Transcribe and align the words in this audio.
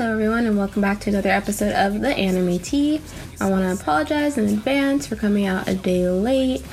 Hello, 0.00 0.12
everyone, 0.12 0.46
and 0.46 0.56
welcome 0.56 0.80
back 0.80 0.98
to 1.00 1.10
another 1.10 1.28
episode 1.28 1.74
of 1.74 2.00
the 2.00 2.08
Anime 2.08 2.58
Tea. 2.58 3.02
I 3.38 3.50
want 3.50 3.64
to 3.64 3.82
apologize 3.82 4.38
in 4.38 4.46
advance 4.46 5.06
for 5.06 5.14
coming 5.14 5.44
out 5.44 5.68
a 5.68 5.74
day 5.74 6.08
late. 6.08 6.64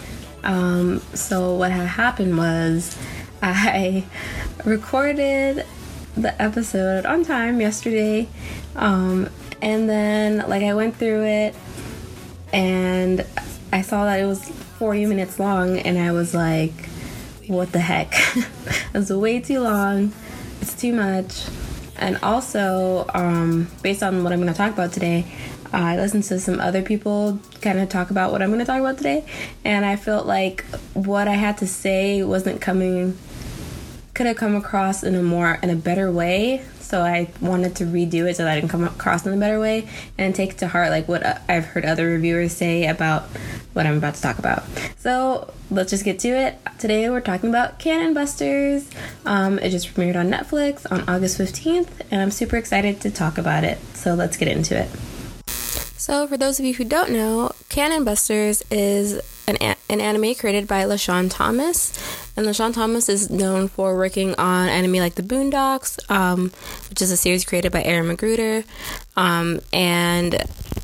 Um, 0.46 1.02
so, 1.14 1.54
what 1.56 1.72
had 1.72 1.88
happened 1.88 2.38
was 2.38 2.98
I 3.42 4.06
recorded 4.64 5.66
the 6.16 6.42
episode 6.42 7.06
on 7.06 7.26
time 7.26 7.60
yesterday, 7.60 8.30
um, 8.78 9.30
and 9.62 9.90
then 9.90 10.48
like 10.48 10.64
I 10.64 10.74
went 10.74 10.96
through 10.96 11.26
it, 11.26 11.56
and 12.54 13.26
I 13.74 13.82
saw 13.82 14.06
that 14.06 14.22
it 14.22 14.26
was 14.26 14.48
40 14.80 15.06
minutes 15.06 15.38
long, 15.38 15.80
and 15.80 16.00
I 16.00 16.14
was 16.14 16.34
like, 16.34 16.88
"What 17.48 17.74
the 17.74 17.82
heck? 17.82 18.14
That's 18.94 19.10
way 19.10 19.42
too 19.42 19.60
long. 19.60 20.14
It's 20.62 20.74
too 20.74 20.94
much." 20.94 21.44
And 21.98 22.20
also, 22.22 23.10
um, 23.14 23.68
based 23.82 24.04
on 24.04 24.24
what 24.24 24.32
I'm 24.32 24.40
going 24.40 24.52
to 24.52 24.58
talk 24.58 24.74
about 24.74 24.94
today, 24.94 25.26
I 25.74 25.98
listened 25.98 26.24
to 26.26 26.40
some 26.40 26.60
other 26.60 26.82
people 26.82 27.40
kind 27.62 27.80
of 27.80 27.90
talk 27.90 28.10
about 28.12 28.32
what 28.32 28.42
I'm 28.42 28.50
going 28.50 28.60
to 28.60 28.66
talk 28.66 28.80
about 28.80 28.98
today, 28.98 29.26
and 29.66 29.86
I 29.86 29.96
felt 29.96 30.26
like 30.26 30.64
what 30.94 31.28
I 31.28 31.34
had 31.34 31.58
to 31.58 31.68
say 31.68 32.24
wasn't 32.24 32.62
coming, 32.62 33.18
could 34.14 34.28
have 34.28 34.38
come 34.38 34.56
across 34.56 35.04
in 35.04 35.16
a 35.16 35.24
more, 35.24 35.60
in 35.62 35.70
a 35.70 35.76
better 35.76 36.12
way. 36.12 36.64
So 36.88 37.02
I 37.02 37.30
wanted 37.42 37.76
to 37.78 37.84
redo 37.84 38.30
it 38.30 38.38
so 38.38 38.46
that 38.46 38.58
I 38.58 38.60
can 38.62 38.70
come 38.70 38.86
across 38.86 39.26
in 39.26 39.34
a 39.34 39.38
better 39.38 39.60
way 39.60 39.90
and 40.18 40.34
take 40.34 40.56
to 40.58 40.70
heart 40.70 40.90
like 40.90 41.10
what 41.10 41.42
I've 41.50 41.66
heard 41.66 41.84
other 41.84 42.08
reviewers 42.08 42.54
say 42.54 42.88
about 42.88 43.24
what 43.74 43.86
I'm 43.86 43.98
about 43.98 44.16
to 44.16 44.22
talk 44.22 44.40
about. 44.40 44.64
So 44.98 45.54
let's 45.70 45.90
just 45.90 46.06
get 46.06 46.20
to 46.20 46.30
it. 46.30 46.58
Today 46.80 47.10
we're 47.10 47.20
talking 47.20 47.50
about 47.50 47.78
Cannon 47.78 48.14
Busters. 48.14 48.90
Um, 49.26 49.60
it 49.60 49.72
just 49.72 49.94
premiered 49.94 50.16
on 50.16 50.30
Netflix 50.30 50.90
on 50.90 51.08
August 51.10 51.38
15th, 51.38 51.90
and 52.10 52.22
I'm 52.22 52.32
super 52.32 52.56
excited 52.56 53.02
to 53.02 53.12
talk 53.12 53.38
about 53.38 53.66
it. 53.66 53.80
So 53.94 54.14
let's 54.14 54.38
get 54.38 54.48
into 54.48 54.80
it. 54.80 54.90
So, 56.00 56.26
for 56.26 56.38
those 56.38 56.58
of 56.58 56.66
you 56.66 56.74
who 56.74 56.86
don't 56.86 57.12
know, 57.12 57.52
Cannon 57.68 58.06
Busters 58.06 58.64
is 58.72 59.20
an, 59.46 59.58
an 59.90 60.00
anime 60.00 60.36
created 60.36 60.66
by 60.66 60.86
LeSean 60.86 61.28
Thomas. 61.30 61.92
And 62.38 62.46
LeSean 62.46 62.72
Thomas 62.72 63.10
is 63.10 63.32
known 63.32 63.68
for 63.68 63.98
working 63.98 64.36
on 64.36 64.70
anime 64.70 64.98
like 64.98 65.16
The 65.16 65.24
Boondocks, 65.24 66.00
um, 66.12 66.52
which 66.90 67.02
is 67.02 67.10
a 67.10 67.18
series 67.18 67.44
created 67.44 67.72
by 67.72 67.82
Aaron 67.82 68.16
McGruder. 68.16 68.64
Um, 69.16 69.60
and 69.74 70.44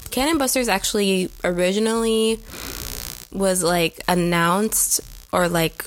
Cannon 0.09 0.39
Busters 0.39 0.67
actually 0.67 1.29
originally 1.43 2.39
was 3.31 3.63
like 3.63 4.01
announced 4.07 5.01
or 5.31 5.47
like 5.47 5.85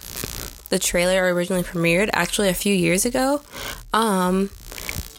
the 0.68 0.78
trailer 0.78 1.34
originally 1.34 1.64
premiered 1.64 2.10
actually 2.12 2.48
a 2.48 2.54
few 2.54 2.74
years 2.74 3.04
ago. 3.04 3.42
Um, 3.92 4.50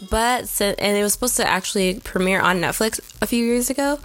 but 0.09 0.61
and 0.61 0.97
it 0.97 1.03
was 1.03 1.13
supposed 1.13 1.37
to 1.37 1.47
actually 1.47 1.99
premiere 1.99 2.39
on 2.39 2.61
Netflix 2.61 2.99
a 3.21 3.27
few 3.27 3.43
years 3.43 3.69
ago, 3.69 3.99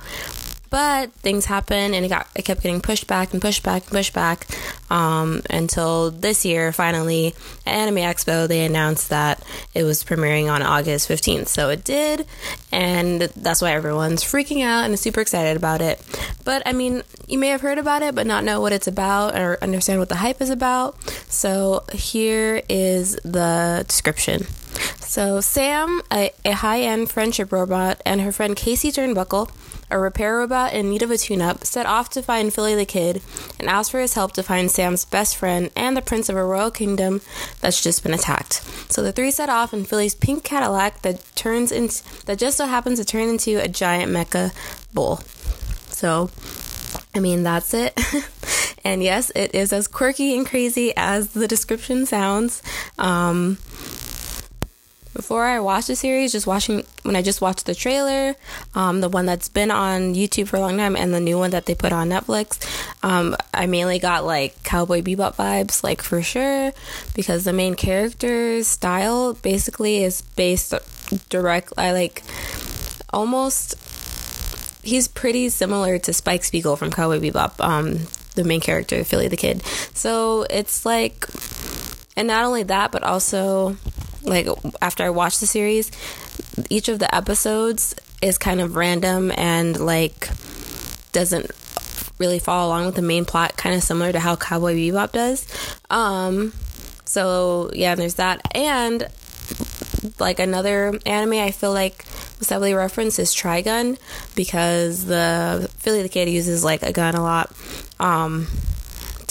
but 0.72 1.12
things 1.16 1.44
happened 1.44 1.94
and 1.94 2.02
it 2.02 2.08
got 2.08 2.26
it 2.34 2.46
kept 2.46 2.62
getting 2.62 2.80
pushed 2.80 3.06
back 3.06 3.34
and 3.34 3.42
pushed 3.42 3.62
back 3.62 3.82
and 3.82 3.90
pushed 3.90 4.14
back 4.14 4.46
um, 4.90 5.42
until 5.50 6.10
this 6.10 6.46
year 6.46 6.72
finally 6.72 7.34
at 7.66 7.74
Anime 7.74 7.96
Expo 7.96 8.48
they 8.48 8.64
announced 8.64 9.10
that 9.10 9.44
it 9.74 9.84
was 9.84 10.02
premiering 10.02 10.50
on 10.50 10.62
August 10.62 11.10
15th. 11.10 11.48
So 11.48 11.68
it 11.68 11.84
did, 11.84 12.26
and 12.72 13.20
that's 13.20 13.60
why 13.60 13.72
everyone's 13.72 14.24
freaking 14.24 14.64
out 14.64 14.84
and 14.84 14.94
is 14.94 15.00
super 15.02 15.20
excited 15.20 15.58
about 15.58 15.82
it. 15.82 16.02
But 16.42 16.62
I 16.64 16.72
mean, 16.72 17.02
you 17.28 17.38
may 17.38 17.48
have 17.48 17.60
heard 17.60 17.76
about 17.76 18.00
it 18.00 18.14
but 18.14 18.26
not 18.26 18.42
know 18.42 18.62
what 18.62 18.72
it's 18.72 18.86
about 18.86 19.36
or 19.38 19.58
understand 19.60 20.00
what 20.00 20.08
the 20.08 20.16
hype 20.16 20.40
is 20.40 20.48
about. 20.48 20.96
So 21.30 21.84
here 21.92 22.62
is 22.70 23.16
the 23.16 23.84
description. 23.86 24.46
So, 25.00 25.42
Sam, 25.42 26.00
a, 26.10 26.30
a 26.42 26.52
high 26.52 26.80
end 26.80 27.10
friendship 27.10 27.52
robot, 27.52 28.00
and 28.06 28.22
her 28.22 28.32
friend 28.32 28.56
Casey 28.56 28.90
Turnbuckle, 28.90 29.50
a 29.92 29.98
repair 29.98 30.38
robot 30.38 30.72
in 30.72 30.90
need 30.90 31.02
of 31.02 31.10
a 31.10 31.18
tune 31.18 31.42
up, 31.42 31.64
set 31.64 31.86
off 31.86 32.08
to 32.10 32.22
find 32.22 32.52
Philly 32.52 32.74
the 32.74 32.84
Kid 32.84 33.22
and 33.58 33.68
ask 33.68 33.90
for 33.90 34.00
his 34.00 34.14
help 34.14 34.32
to 34.32 34.42
find 34.42 34.70
Sam's 34.70 35.04
best 35.04 35.36
friend 35.36 35.70
and 35.76 35.96
the 35.96 36.02
prince 36.02 36.28
of 36.28 36.36
a 36.36 36.44
royal 36.44 36.70
kingdom 36.70 37.20
that's 37.60 37.82
just 37.82 38.02
been 38.02 38.14
attacked. 38.14 38.62
So 38.90 39.02
the 39.02 39.12
three 39.12 39.30
set 39.30 39.48
off 39.48 39.72
in 39.72 39.84
Philly's 39.84 40.14
pink 40.14 40.44
Cadillac 40.44 41.02
that 41.02 41.24
turns 41.34 41.70
into 41.72 42.02
that 42.26 42.38
just 42.38 42.56
so 42.56 42.66
happens 42.66 42.98
to 42.98 43.04
turn 43.04 43.28
into 43.28 43.62
a 43.62 43.68
giant 43.68 44.10
mecha 44.10 44.52
bull. 44.92 45.16
So 45.88 46.30
I 47.14 47.20
mean, 47.20 47.42
that's 47.42 47.74
it. 47.74 47.98
and 48.84 49.02
yes, 49.02 49.30
it 49.34 49.54
is 49.54 49.72
as 49.72 49.86
quirky 49.86 50.36
and 50.36 50.46
crazy 50.46 50.92
as 50.96 51.32
the 51.32 51.46
description 51.46 52.06
sounds. 52.06 52.62
Um, 52.98 53.58
before 55.12 55.44
I 55.44 55.60
watched 55.60 55.88
the 55.88 55.96
series, 55.96 56.32
just 56.32 56.46
watching 56.46 56.84
when 57.02 57.16
I 57.16 57.22
just 57.22 57.40
watched 57.40 57.66
the 57.66 57.74
trailer, 57.74 58.34
um, 58.74 59.00
the 59.00 59.08
one 59.08 59.26
that's 59.26 59.48
been 59.48 59.70
on 59.70 60.14
YouTube 60.14 60.48
for 60.48 60.56
a 60.56 60.60
long 60.60 60.78
time, 60.78 60.96
and 60.96 61.12
the 61.12 61.20
new 61.20 61.38
one 61.38 61.50
that 61.50 61.66
they 61.66 61.74
put 61.74 61.92
on 61.92 62.08
Netflix, 62.08 62.58
um, 63.02 63.36
I 63.52 63.66
mainly 63.66 63.98
got 63.98 64.24
like 64.24 64.62
Cowboy 64.62 65.02
Bebop 65.02 65.36
vibes, 65.36 65.84
like 65.84 66.02
for 66.02 66.22
sure, 66.22 66.72
because 67.14 67.44
the 67.44 67.52
main 67.52 67.74
character's 67.74 68.66
style 68.66 69.34
basically 69.34 70.02
is 70.02 70.22
based 70.22 70.74
direct. 71.28 71.72
I 71.76 71.92
like 71.92 72.22
almost. 73.10 73.76
He's 74.84 75.06
pretty 75.06 75.48
similar 75.48 75.98
to 76.00 76.12
Spike 76.12 76.42
Spiegel 76.42 76.74
from 76.74 76.90
Cowboy 76.90 77.20
Bebop, 77.20 77.60
um, 77.64 78.00
the 78.34 78.42
main 78.42 78.60
character, 78.60 79.04
Philly 79.04 79.28
the 79.28 79.36
Kid. 79.36 79.62
So 79.94 80.44
it's 80.50 80.84
like, 80.84 81.24
and 82.16 82.26
not 82.26 82.44
only 82.44 82.64
that, 82.64 82.90
but 82.90 83.04
also 83.04 83.76
like 84.24 84.46
after 84.80 85.04
I 85.04 85.10
watched 85.10 85.40
the 85.40 85.46
series, 85.46 85.90
each 86.70 86.88
of 86.88 86.98
the 86.98 87.12
episodes 87.14 87.94
is 88.20 88.38
kind 88.38 88.60
of 88.60 88.76
random 88.76 89.32
and 89.36 89.78
like 89.78 90.28
doesn't 91.12 91.50
really 92.18 92.38
follow 92.38 92.68
along 92.68 92.86
with 92.86 92.94
the 92.94 93.02
main 93.02 93.24
plot, 93.24 93.56
kind 93.56 93.74
of 93.74 93.82
similar 93.82 94.12
to 94.12 94.20
how 94.20 94.36
Cowboy 94.36 94.74
Bebop 94.74 95.12
does. 95.12 95.46
Um, 95.90 96.52
so 97.04 97.70
yeah, 97.74 97.94
there's 97.94 98.14
that, 98.14 98.40
and 98.54 99.08
like 100.18 100.38
another 100.38 100.98
anime 101.06 101.34
I 101.34 101.50
feel 101.50 101.72
like 101.72 102.04
was 102.38 102.48
heavily 102.48 102.74
referenced 102.74 103.18
is 103.18 103.34
Trigun 103.34 103.98
because 104.34 105.04
the 105.04 105.70
Philly 105.78 106.02
the 106.02 106.08
Kid 106.08 106.28
uses 106.28 106.64
like 106.64 106.82
a 106.82 106.92
gun 106.92 107.14
a 107.14 107.22
lot. 107.22 107.52
Um, 108.00 108.46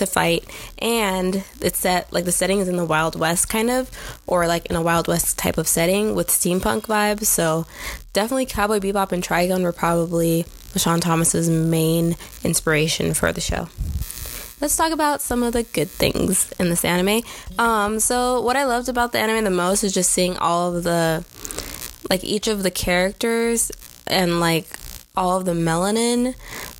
to 0.01 0.05
fight 0.05 0.43
and 0.79 1.43
it's 1.61 1.79
set 1.79 2.11
like 2.11 2.25
the 2.25 2.31
setting 2.31 2.59
is 2.59 2.67
in 2.67 2.75
the 2.75 2.85
wild 2.85 3.17
west 3.17 3.47
kind 3.47 3.69
of 3.69 3.89
or 4.27 4.47
like 4.47 4.65
in 4.65 4.75
a 4.75 4.81
wild 4.81 5.07
west 5.07 5.37
type 5.37 5.57
of 5.57 5.67
setting 5.67 6.15
with 6.15 6.27
steampunk 6.27 6.81
vibes 6.81 7.25
so 7.25 7.65
definitely 8.13 8.45
cowboy 8.45 8.79
bebop 8.79 9.11
and 9.11 9.23
trigun 9.23 9.63
were 9.63 9.71
probably 9.71 10.43
LeSean 10.73 11.01
Thomas's 11.01 11.49
main 11.49 12.15
inspiration 12.43 13.13
for 13.13 13.33
the 13.33 13.41
show. 13.41 13.67
Let's 14.61 14.77
talk 14.77 14.93
about 14.93 15.21
some 15.21 15.43
of 15.43 15.53
the 15.53 15.63
good 15.63 15.89
things 15.89 16.51
in 16.53 16.69
this 16.69 16.85
anime. 16.85 17.23
Um 17.57 17.99
so 17.99 18.41
what 18.41 18.55
i 18.55 18.63
loved 18.63 18.89
about 18.89 19.11
the 19.11 19.19
anime 19.19 19.43
the 19.43 19.49
most 19.49 19.83
is 19.83 19.93
just 19.93 20.11
seeing 20.11 20.37
all 20.37 20.75
of 20.75 20.83
the 20.83 21.25
like 22.09 22.23
each 22.23 22.47
of 22.47 22.63
the 22.63 22.71
characters 22.71 23.71
and 24.07 24.39
like 24.39 24.65
all 25.15 25.37
of 25.37 25.45
the 25.45 25.53
melanin 25.53 26.35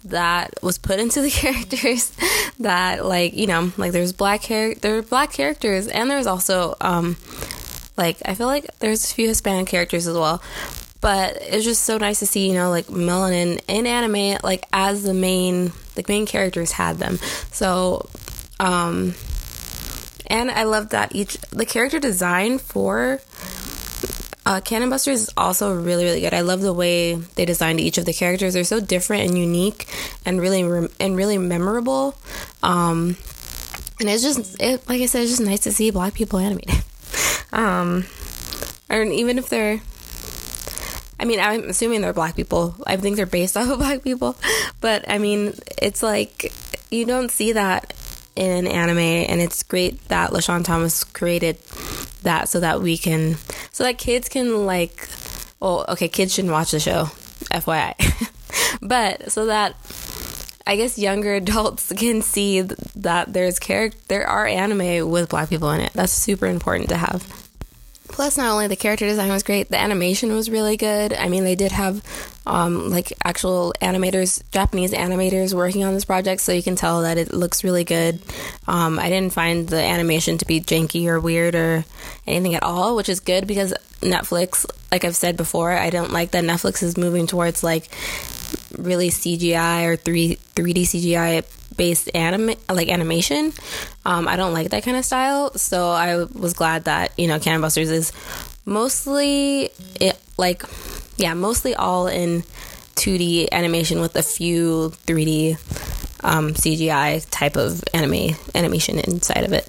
that 0.06 0.54
was 0.62 0.78
put 0.78 1.00
into 1.00 1.22
the 1.22 1.30
characters 1.44 2.12
that 2.60 3.06
like 3.06 3.34
you 3.34 3.48
know 3.48 3.72
like 3.78 3.92
there's 3.92 4.14
black 4.14 4.44
hair 4.44 4.74
there 4.76 4.98
are 4.98 5.02
black 5.02 5.32
characters 5.32 5.88
and 5.88 6.10
there's 6.10 6.28
also 6.28 6.76
um 6.82 7.16
like 7.98 8.18
i 8.26 8.34
feel 8.34 8.48
like 8.48 8.66
there's 8.80 9.04
a 9.10 9.14
few 9.14 9.28
hispanic 9.28 9.68
characters 9.68 10.08
as 10.08 10.18
well. 10.18 10.42
But 11.02 11.38
it's 11.42 11.66
just 11.66 11.84
so 11.84 11.98
nice 11.98 12.20
to 12.20 12.28
see 12.28 12.48
you 12.48 12.54
know 12.54 12.70
like 12.70 12.86
melanin 12.86 13.60
in 13.68 13.88
anime 13.88 14.38
like 14.44 14.66
as 14.72 15.04
the 15.04 15.16
main 15.16 15.72
the 15.96 16.06
main 16.08 16.26
characters 16.26 16.72
had 16.72 16.98
them. 16.98 17.18
So 17.52 18.08
um 18.60 19.16
and 20.28 20.52
i 20.52 20.64
love 20.64 20.90
that 20.90 21.14
each 21.16 21.38
the 21.50 21.66
character 21.66 22.00
design 22.00 22.60
for 22.60 23.20
uh, 24.46 24.60
Cannon 24.62 24.90
Busters 24.90 25.22
is 25.22 25.34
also 25.38 25.74
really, 25.76 26.04
really 26.04 26.22
good. 26.22 26.34
I 26.34 26.42
love 26.42 26.62
the 26.62 26.74
way 26.74 27.14
they 27.14 27.46
designed 27.46 27.80
each 27.80 27.98
of 27.98 28.06
the 28.06 28.14
characters. 28.14 28.54
They're 28.54 28.64
so 28.64 28.80
different 28.80 29.24
and 29.30 29.38
unique, 29.38 29.88
and 30.26 30.42
really 30.42 30.62
and 31.00 31.16
really 31.16 31.38
memorable. 31.38 32.16
Um, 32.64 33.18
and 34.00 34.10
it's 34.10 34.24
just, 34.24 34.60
it, 34.60 34.88
like 34.90 35.02
I 35.02 35.06
said, 35.06 35.22
it's 35.22 35.32
just 35.32 35.44
nice 35.44 35.60
to 35.62 35.72
see 35.72 35.92
black 35.92 36.16
people 36.16 36.40
animated. 36.40 36.84
um, 37.54 38.06
and 38.90 39.14
even 39.14 39.38
if 39.38 39.48
they're, 39.48 39.80
I 41.20 41.26
mean, 41.26 41.40
I'm 41.40 41.70
assuming 41.70 42.02
they're 42.02 42.12
black 42.12 42.36
people. 42.36 42.76
I 42.88 42.98
think 42.98 43.18
they're 43.18 43.28
based 43.28 43.56
off 43.58 43.70
of 43.70 43.78
black 43.78 44.04
people, 44.04 44.36
but 44.80 45.08
I 45.08 45.20
mean, 45.20 45.54
it's 45.80 46.02
like 46.02 46.52
you 46.90 47.06
don't 47.06 47.30
see 47.30 47.52
that 47.52 47.94
in 48.36 48.66
anime, 48.66 48.98
and 48.98 49.40
it's 49.40 49.62
great 49.62 50.04
that 50.08 50.32
LeSean 50.32 50.66
Thomas 50.66 51.04
created 51.04 51.60
that 52.24 52.50
so 52.50 52.60
that 52.60 52.82
we 52.82 52.98
can 52.98 53.36
so 53.72 53.84
that 53.84 53.98
kids 53.98 54.30
can 54.30 54.66
like 54.66 55.08
well 55.60 55.86
okay 55.90 56.08
kids 56.08 56.34
shouldn't 56.34 56.52
watch 56.52 56.72
the 56.72 56.80
show 56.80 57.06
fyi 57.52 57.94
but 58.82 59.32
so 59.32 59.46
that 59.46 59.76
i 60.68 60.76
guess 60.76 60.98
younger 60.98 61.34
adults 61.36 61.92
can 61.98 62.22
see 62.22 62.62
that 62.62 63.32
there's 63.34 63.60
character 63.60 63.98
there 64.08 64.28
are 64.28 64.46
anime 64.46 65.10
with 65.10 65.30
black 65.30 65.50
people 65.50 65.72
in 65.72 65.82
it. 65.82 65.94
That's 65.94 66.12
super 66.12 66.46
important 66.46 66.90
to 66.90 66.98
have 66.98 67.41
Plus, 68.22 68.38
not 68.38 68.52
only 68.52 68.68
the 68.68 68.76
character 68.76 69.08
design 69.08 69.32
was 69.32 69.42
great, 69.42 69.70
the 69.70 69.80
animation 69.80 70.32
was 70.32 70.48
really 70.48 70.78
good. 70.78 71.12
I 71.12 71.28
mean, 71.28 71.44
they 71.44 71.56
did 71.56 71.72
have 71.72 72.04
um, 72.46 72.92
like 72.92 73.12
actual 73.26 73.74
animators, 73.82 74.44
Japanese 74.52 74.92
animators 74.92 75.56
working 75.56 75.84
on 75.84 75.96
this 75.96 76.06
project, 76.06 76.42
so 76.42 76.52
you 76.52 76.62
can 76.62 76.76
tell 76.76 77.02
that 77.02 77.18
it 77.18 77.34
looks 77.34 77.64
really 77.64 77.84
good. 77.84 78.22
Um, 78.68 79.00
I 79.00 79.10
didn't 79.10 79.34
find 79.34 79.68
the 79.68 79.82
animation 79.82 80.38
to 80.38 80.46
be 80.46 80.62
janky 80.62 81.08
or 81.08 81.20
weird 81.20 81.56
or 81.56 81.84
anything 82.28 82.54
at 82.54 82.62
all, 82.62 82.96
which 82.96 83.10
is 83.10 83.22
good 83.22 83.48
because 83.48 83.74
Netflix, 84.02 84.68
like 84.92 85.04
I've 85.04 85.16
said 85.16 85.36
before, 85.36 85.72
I 85.72 85.90
don't 85.90 86.12
like 86.12 86.30
that 86.30 86.44
Netflix 86.44 86.84
is 86.84 87.00
moving 87.00 87.26
towards 87.26 87.64
like 87.64 87.90
really 88.78 89.10
CGI 89.10 89.88
or 89.88 89.96
3 89.96 90.36
3D 90.36 90.84
CGI 90.84 91.44
based 91.78 92.10
anime 92.16 92.56
like 92.70 92.90
animation. 92.90 93.54
Um, 94.06 94.28
I 94.28 94.36
don't 94.36 94.54
like 94.54 94.70
that 94.72 94.84
kind 94.84 94.98
of 94.98 95.06
style, 95.06 95.54
so 95.54 95.90
I 95.90 96.24
was 96.24 96.54
glad 96.54 96.86
that 96.86 97.18
you 97.18 97.28
know 97.28 97.40
Cannon 97.40 97.62
Busters 97.62 97.90
is 97.90 98.12
mostly 98.66 99.72
it 100.00 100.20
like 100.38 100.64
yeah 101.18 101.34
mostly 101.34 101.74
all 101.74 102.08
in 102.08 102.44
2D 102.96 103.50
animation 103.52 104.00
with 104.00 104.16
a 104.16 104.22
few 104.22 104.92
3D 105.08 105.54
um, 106.24 106.54
CGI 106.54 107.26
type 107.32 107.56
of 107.56 107.84
anime 107.94 108.36
animation 108.54 109.00
inside 109.00 109.44
of 109.44 109.54
it. 109.54 109.68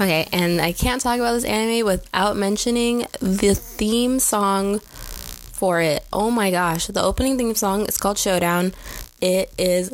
Okay, 0.00 0.26
and 0.32 0.60
I 0.60 0.72
can't 0.72 1.00
talk 1.00 1.18
about 1.18 1.34
this 1.34 1.44
anime 1.44 1.86
without 1.86 2.36
mentioning 2.36 3.06
the 3.20 3.54
theme 3.54 4.18
song 4.18 4.80
for 4.80 5.80
it. 5.80 6.04
Oh 6.12 6.30
my 6.30 6.50
gosh, 6.50 6.86
the 6.86 7.02
opening 7.02 7.36
theme 7.38 7.54
song 7.54 7.86
is 7.86 7.98
called 7.98 8.18
Showdown. 8.18 8.72
It 9.20 9.52
is 9.58 9.90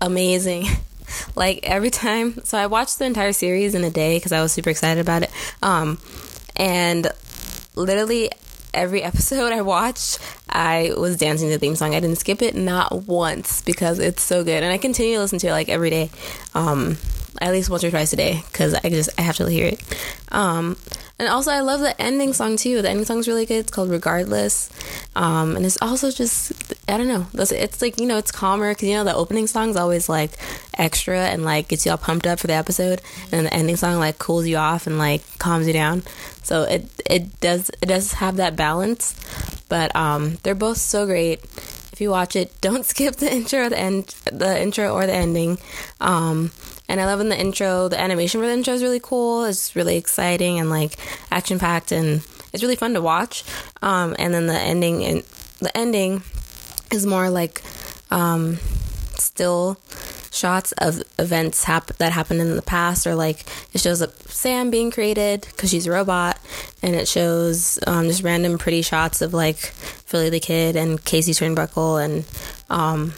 amazing. 0.00 0.66
like 1.36 1.60
every 1.62 1.90
time, 1.90 2.42
so 2.44 2.58
I 2.58 2.66
watched 2.66 2.98
the 2.98 3.04
entire 3.04 3.32
series 3.32 3.74
in 3.74 3.84
a 3.84 3.90
day 3.90 4.16
because 4.16 4.32
I 4.32 4.42
was 4.42 4.52
super 4.52 4.70
excited 4.70 5.00
about 5.00 5.22
it. 5.22 5.30
Um, 5.62 5.98
and 6.56 7.08
literally 7.74 8.30
every 8.72 9.02
episode 9.10 9.52
I 9.52 9.62
watched, 9.62 10.18
I 10.48 10.92
was 10.96 11.16
dancing 11.16 11.48
the 11.48 11.58
theme 11.58 11.76
song. 11.76 11.94
I 11.94 12.00
didn't 12.00 12.18
skip 12.18 12.42
it 12.42 12.54
not 12.54 13.06
once 13.06 13.62
because 13.62 13.98
it's 13.98 14.22
so 14.22 14.44
good, 14.44 14.62
and 14.62 14.72
I 14.72 14.78
continue 14.78 15.16
to 15.16 15.20
listen 15.20 15.38
to 15.40 15.48
it 15.48 15.52
like 15.52 15.68
every 15.68 15.90
day, 15.90 16.10
um, 16.54 16.96
at 17.40 17.52
least 17.52 17.70
once 17.70 17.84
or 17.84 17.90
twice 17.90 18.12
a 18.12 18.16
day 18.16 18.42
because 18.50 18.74
I 18.74 18.88
just 18.88 19.10
I 19.18 19.22
have 19.22 19.36
to 19.36 19.46
hear 19.46 19.66
it. 19.66 19.82
Um, 20.30 20.76
and 21.16 21.28
also, 21.28 21.52
I 21.52 21.60
love 21.60 21.78
the 21.78 22.00
ending 22.02 22.32
song 22.32 22.56
too. 22.56 22.82
The 22.82 22.90
ending 22.90 23.04
song's 23.04 23.28
really 23.28 23.46
good. 23.46 23.60
It's 23.60 23.70
called 23.70 23.88
Regardless. 23.88 24.68
Um, 25.14 25.56
and 25.56 25.64
it's 25.64 25.78
also 25.80 26.10
just, 26.10 26.74
I 26.88 26.96
don't 26.96 27.06
know. 27.06 27.26
It's 27.34 27.80
like, 27.80 28.00
you 28.00 28.06
know, 28.06 28.18
it's 28.18 28.32
calmer 28.32 28.72
because, 28.72 28.88
you 28.88 28.96
know, 28.96 29.04
the 29.04 29.14
opening 29.14 29.46
song's 29.46 29.76
always 29.76 30.08
like 30.08 30.32
extra 30.76 31.20
and 31.20 31.44
like 31.44 31.68
gets 31.68 31.86
you 31.86 31.92
all 31.92 31.98
pumped 31.98 32.26
up 32.26 32.40
for 32.40 32.48
the 32.48 32.54
episode. 32.54 33.00
And 33.30 33.46
the 33.46 33.54
ending 33.54 33.76
song 33.76 34.00
like 34.00 34.18
cools 34.18 34.48
you 34.48 34.56
off 34.56 34.88
and 34.88 34.98
like 34.98 35.22
calms 35.38 35.68
you 35.68 35.72
down. 35.72 36.02
So 36.42 36.62
it, 36.62 36.86
it 37.08 37.40
does, 37.40 37.70
it 37.80 37.86
does 37.86 38.14
have 38.14 38.36
that 38.36 38.56
balance. 38.56 39.14
But 39.68 39.94
um, 39.94 40.38
they're 40.42 40.56
both 40.56 40.78
so 40.78 41.06
great 41.06 41.44
if 41.92 42.00
you 42.00 42.10
watch 42.10 42.34
it, 42.34 42.60
don't 42.60 42.84
skip 42.84 43.16
the 43.16 43.32
intro 43.32 43.68
the 43.68 43.78
end, 43.78 44.16
the 44.32 44.60
intro 44.60 44.92
or 44.92 45.06
the 45.06 45.14
ending. 45.14 45.58
Um, 46.00 46.50
and 46.88 47.00
I 47.00 47.06
love 47.06 47.20
in 47.20 47.28
the 47.28 47.38
intro, 47.38 47.88
the 47.88 48.00
animation 48.00 48.40
for 48.40 48.46
the 48.46 48.52
intro 48.52 48.74
is 48.74 48.82
really 48.82 49.00
cool. 49.00 49.44
It's 49.44 49.74
really 49.74 49.96
exciting 49.96 50.58
and 50.58 50.70
like 50.70 50.98
action 51.30 51.58
packed, 51.58 51.92
and 51.92 52.22
it's 52.52 52.62
really 52.62 52.76
fun 52.76 52.94
to 52.94 53.00
watch. 53.00 53.44
Um, 53.82 54.14
and 54.18 54.34
then 54.34 54.46
the 54.46 54.58
ending, 54.58 55.04
and 55.04 55.22
the 55.60 55.76
ending 55.76 56.22
is 56.92 57.06
more 57.06 57.30
like 57.30 57.62
um, 58.10 58.56
still 59.16 59.78
shots 60.30 60.72
of 60.72 61.00
events 61.18 61.64
hap- 61.64 61.96
that 61.98 62.12
happened 62.12 62.40
in 62.40 62.56
the 62.56 62.62
past, 62.62 63.06
or 63.06 63.14
like 63.14 63.44
it 63.72 63.80
shows 63.80 64.02
up 64.02 64.12
Sam 64.28 64.70
being 64.70 64.90
created 64.90 65.42
because 65.50 65.70
she's 65.70 65.86
a 65.86 65.92
robot, 65.92 66.38
and 66.82 66.94
it 66.94 67.08
shows 67.08 67.78
um, 67.86 68.06
just 68.06 68.22
random 68.22 68.58
pretty 68.58 68.82
shots 68.82 69.22
of 69.22 69.32
like 69.32 69.56
Philly 69.56 70.28
the 70.28 70.40
Kid 70.40 70.76
and 70.76 71.02
Casey 71.02 71.32
Turnbuckle 71.32 72.04
and 72.04 72.24
um, 72.68 73.14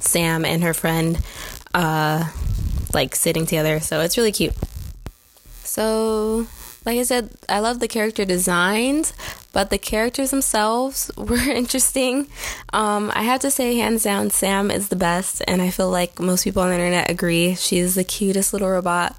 Sam 0.00 0.44
and 0.44 0.62
her 0.62 0.72
friend 0.72 1.22
uh, 1.74 2.30
like 2.96 3.14
sitting 3.14 3.46
together. 3.46 3.78
So 3.78 4.00
it's 4.00 4.16
really 4.18 4.32
cute. 4.32 4.54
So, 5.62 6.46
like 6.84 6.98
I 6.98 7.02
said, 7.02 7.30
I 7.48 7.60
love 7.60 7.78
the 7.80 7.88
character 7.88 8.24
designs, 8.24 9.12
but 9.52 9.70
the 9.70 9.78
characters 9.78 10.30
themselves 10.30 11.10
were 11.16 11.36
interesting. 11.36 12.28
Um, 12.72 13.12
I 13.14 13.22
have 13.22 13.40
to 13.40 13.50
say, 13.50 13.76
hands 13.76 14.02
down, 14.02 14.30
Sam 14.30 14.70
is 14.70 14.88
the 14.88 14.96
best, 14.96 15.42
and 15.46 15.60
I 15.60 15.70
feel 15.70 15.90
like 15.90 16.18
most 16.18 16.44
people 16.44 16.62
on 16.62 16.70
the 16.70 16.74
internet 16.74 17.10
agree. 17.10 17.54
She's 17.54 17.94
the 17.94 18.04
cutest 18.04 18.52
little 18.52 18.70
robot 18.70 19.14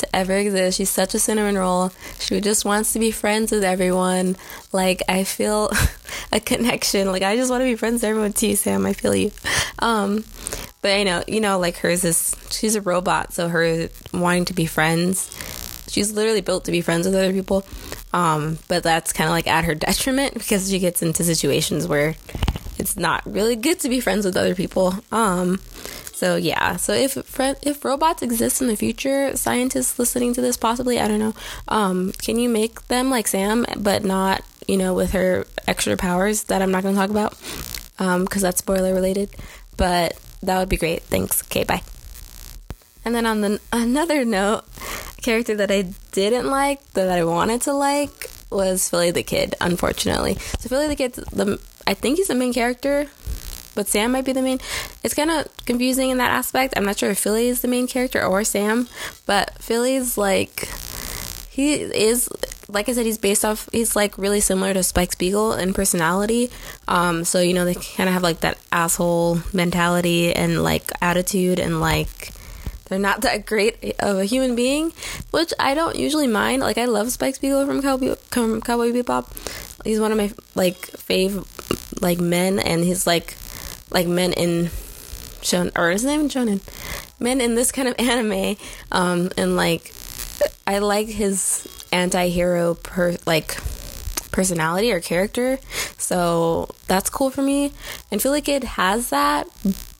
to 0.00 0.16
ever 0.16 0.36
exist. 0.36 0.78
She's 0.78 0.90
such 0.90 1.14
a 1.14 1.18
cinnamon 1.18 1.56
roll. 1.56 1.92
She 2.18 2.40
just 2.40 2.64
wants 2.64 2.92
to 2.94 2.98
be 2.98 3.10
friends 3.10 3.52
with 3.52 3.62
everyone. 3.62 4.36
Like 4.72 5.02
I 5.08 5.24
feel 5.24 5.70
a 6.32 6.40
connection. 6.40 7.12
Like 7.12 7.22
I 7.22 7.36
just 7.36 7.50
want 7.50 7.60
to 7.60 7.66
be 7.66 7.76
friends 7.76 7.96
with 7.96 8.04
everyone 8.04 8.32
too, 8.32 8.56
Sam. 8.56 8.86
I 8.86 8.94
feel 8.94 9.14
you. 9.14 9.30
Um, 9.78 10.24
but 10.82 10.92
I 10.92 11.02
know, 11.02 11.22
you 11.26 11.40
know, 11.40 11.58
like 11.58 11.76
hers 11.78 12.04
is 12.04 12.34
she's 12.50 12.74
a 12.74 12.80
robot, 12.80 13.32
so 13.32 13.48
her 13.48 13.88
wanting 14.12 14.46
to 14.46 14.54
be 14.54 14.66
friends, 14.66 15.30
she's 15.90 16.12
literally 16.12 16.40
built 16.40 16.64
to 16.64 16.70
be 16.72 16.80
friends 16.80 17.06
with 17.06 17.14
other 17.14 17.32
people. 17.32 17.64
Um, 18.12 18.58
but 18.68 18.82
that's 18.82 19.12
kind 19.12 19.28
of 19.28 19.32
like 19.32 19.46
at 19.46 19.64
her 19.64 19.74
detriment 19.86 20.34
because 20.34 20.70
she 20.70 20.78
gets 20.78 21.02
into 21.02 21.24
situations 21.24 21.86
where 21.86 22.14
it's 22.78 22.96
not 22.96 23.22
really 23.26 23.56
good 23.56 23.78
to 23.80 23.88
be 23.88 24.00
friends 24.00 24.24
with 24.24 24.36
other 24.36 24.54
people. 24.54 24.94
Um, 25.12 25.60
so 26.12 26.36
yeah, 26.36 26.76
so 26.76 26.92
if 26.92 27.16
if 27.62 27.84
robots 27.84 28.22
exist 28.22 28.60
in 28.60 28.68
the 28.68 28.76
future, 28.76 29.36
scientists 29.36 29.98
listening 29.98 30.34
to 30.34 30.40
this 30.40 30.56
possibly, 30.56 31.00
I 31.00 31.08
don't 31.08 31.18
know, 31.18 31.34
um, 31.68 32.12
can 32.12 32.38
you 32.38 32.48
make 32.48 32.88
them 32.88 33.10
like 33.10 33.26
Sam, 33.26 33.64
but 33.78 34.04
not 34.04 34.42
you 34.68 34.76
know 34.76 34.94
with 34.94 35.12
her 35.12 35.46
extra 35.66 35.96
powers 35.96 36.44
that 36.44 36.62
I'm 36.62 36.70
not 36.70 36.82
going 36.82 36.94
to 36.94 37.00
talk 37.00 37.10
about 37.10 37.30
because 37.96 38.42
um, 38.42 38.42
that's 38.42 38.58
spoiler 38.58 38.94
related. 38.94 39.30
But 39.76 40.18
that 40.42 40.58
would 40.58 40.68
be 40.68 40.76
great. 40.76 41.02
Thanks. 41.02 41.42
Okay, 41.44 41.64
bye. 41.64 41.82
And 43.04 43.14
then 43.14 43.26
on 43.26 43.40
the 43.40 43.60
another 43.72 44.24
note, 44.24 44.64
a 45.18 45.20
character 45.22 45.56
that 45.56 45.70
I 45.70 45.92
didn't 46.12 46.50
like 46.50 46.84
that 46.92 47.10
I 47.10 47.24
wanted 47.24 47.62
to 47.62 47.72
like 47.72 48.30
was 48.50 48.88
Philly 48.88 49.10
the 49.10 49.22
Kid. 49.22 49.54
Unfortunately, 49.60 50.34
so 50.34 50.68
Philly 50.68 50.88
the 50.88 50.96
Kid, 50.96 51.14
the 51.14 51.60
I 51.86 51.94
think 51.94 52.18
he's 52.18 52.28
the 52.28 52.34
main 52.34 52.52
character, 52.52 53.06
but 53.74 53.88
Sam 53.88 54.12
might 54.12 54.24
be 54.24 54.32
the 54.32 54.42
main. 54.42 54.58
It's 55.02 55.14
kind 55.14 55.30
of 55.30 55.48
confusing 55.64 56.10
in 56.10 56.18
that 56.18 56.30
aspect. 56.30 56.74
I'm 56.76 56.84
not 56.84 56.98
sure 56.98 57.10
if 57.10 57.18
Philly 57.18 57.48
is 57.48 57.62
the 57.62 57.68
main 57.68 57.86
character 57.86 58.22
or 58.22 58.44
Sam, 58.44 58.88
but 59.26 59.54
Philly's 59.62 60.18
like 60.18 60.68
he 61.50 61.74
is 61.74 62.28
like 62.72 62.88
I 62.88 62.92
said, 62.92 63.06
he's 63.06 63.18
based 63.18 63.44
off. 63.44 63.68
He's 63.72 63.94
like 63.94 64.16
really 64.18 64.40
similar 64.40 64.72
to 64.74 64.82
Spike 64.82 65.12
Spiegel 65.12 65.52
in 65.52 65.74
personality. 65.74 66.50
Um, 66.88 67.24
so 67.24 67.40
you 67.40 67.54
know 67.54 67.64
they 67.64 67.74
kind 67.74 68.08
of 68.08 68.14
have 68.14 68.22
like 68.22 68.40
that 68.40 68.58
asshole 68.72 69.40
mentality 69.52 70.34
and 70.34 70.62
like 70.62 70.90
attitude, 71.00 71.58
and 71.58 71.80
like 71.80 72.32
they're 72.88 72.98
not 72.98 73.22
that 73.22 73.46
great 73.46 73.96
of 74.00 74.18
a 74.18 74.24
human 74.24 74.54
being, 74.54 74.92
which 75.30 75.52
I 75.58 75.74
don't 75.74 75.96
usually 75.96 76.26
mind. 76.26 76.62
Like 76.62 76.78
I 76.78 76.86
love 76.86 77.10
Spike 77.12 77.36
Spiegel 77.36 77.66
from 77.66 77.82
Cowboy, 77.82 78.14
from 78.30 78.60
Cowboy 78.60 78.92
Bebop. 78.92 79.26
He's 79.84 80.00
one 80.00 80.12
of 80.12 80.18
my 80.18 80.32
like 80.54 80.76
fave 80.76 81.46
like 82.00 82.20
men, 82.20 82.58
and 82.58 82.84
he's 82.84 83.06
like 83.06 83.36
like 83.90 84.06
men 84.06 84.32
in 84.32 84.70
shonen 85.42 85.72
or 85.74 85.90
is 85.90 86.04
it 86.04 86.12
even 86.12 86.28
shonen 86.28 86.60
men 87.20 87.40
in 87.40 87.54
this 87.54 87.70
kind 87.70 87.86
of 87.86 87.94
anime. 87.98 88.56
Um, 88.90 89.30
and 89.36 89.54
like 89.54 89.92
I 90.66 90.78
like 90.78 91.08
his 91.08 91.68
anti-hero 91.92 92.74
per 92.74 93.16
like 93.26 93.56
personality 94.30 94.92
or 94.92 95.00
character. 95.00 95.58
So 95.98 96.68
that's 96.86 97.10
cool 97.10 97.30
for 97.30 97.42
me. 97.42 97.72
And 98.10 98.22
feel 98.22 98.32
like 98.32 98.48
it 98.48 98.64
has 98.64 99.10
that, 99.10 99.48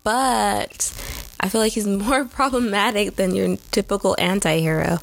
but 0.04 0.92
I 1.40 1.48
feel 1.48 1.60
like 1.60 1.72
he's 1.72 1.86
more 2.06 2.24
problematic 2.24 3.16
than 3.16 3.34
your 3.34 3.56
typical 3.70 4.16
anti-hero. 4.18 4.98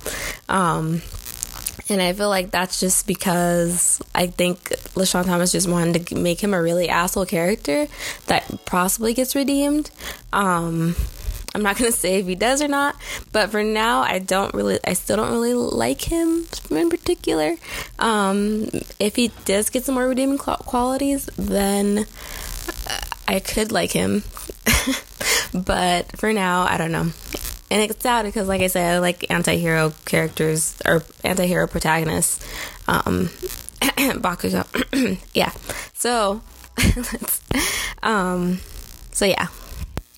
Um, 0.50 1.02
and 1.90 2.02
I 2.02 2.12
feel 2.14 2.30
like 2.30 2.52
that's 2.52 2.80
just 2.80 3.08
because 3.08 4.02
I 4.14 4.28
think 4.28 4.70
LeSean 4.96 5.26
Thomas 5.26 5.54
just 5.54 5.70
wanted 5.70 6.08
to 6.08 6.16
make 6.16 6.42
him 6.42 6.54
a 6.54 6.62
really 6.62 6.90
asshole 6.90 7.26
character 7.26 7.88
that 8.26 8.66
possibly 8.66 9.14
gets 9.14 9.36
redeemed. 9.36 9.90
Um, 10.34 10.96
I'm 11.58 11.64
not 11.64 11.76
gonna 11.76 11.92
say 11.92 12.20
if 12.20 12.28
he 12.28 12.36
does 12.36 12.62
or 12.62 12.68
not, 12.68 12.96
but 13.32 13.50
for 13.50 13.64
now, 13.64 14.02
I 14.02 14.20
don't 14.20 14.54
really, 14.54 14.80
I 14.86 14.94
still 14.94 15.18
don't 15.18 15.32
really 15.32 15.56
like 15.56 16.02
him 16.02 16.46
in 16.70 16.92
particular. 16.92 17.56
Um, 17.98 18.70
if 19.00 19.16
he 19.16 19.32
does 19.46 19.72
get 19.72 19.84
some 19.84 19.96
more 19.96 20.08
redeeming 20.08 20.38
qualities, 20.38 21.26
then 21.36 22.06
I 23.28 23.40
could 23.40 23.72
like 23.72 23.92
him. 23.92 24.22
but 25.66 26.16
for 26.16 26.32
now, 26.32 26.62
I 26.62 26.78
don't 26.78 26.92
know. 26.92 27.10
And 27.72 27.82
it's 27.82 28.04
sad 28.04 28.26
because, 28.26 28.48
like 28.48 28.62
I 28.62 28.68
said, 28.68 28.94
I 28.94 29.00
like 29.00 29.32
anti-hero 29.32 29.94
characters 30.06 30.78
or 30.86 31.02
anti-hero 31.24 31.66
protagonists. 31.66 32.48
Um, 32.88 33.30
Bakugo, 33.82 34.64
yeah. 35.34 35.52
So, 35.96 36.44
let's 36.96 37.42
um, 38.04 38.60
so 39.12 39.26
yeah. 39.26 39.48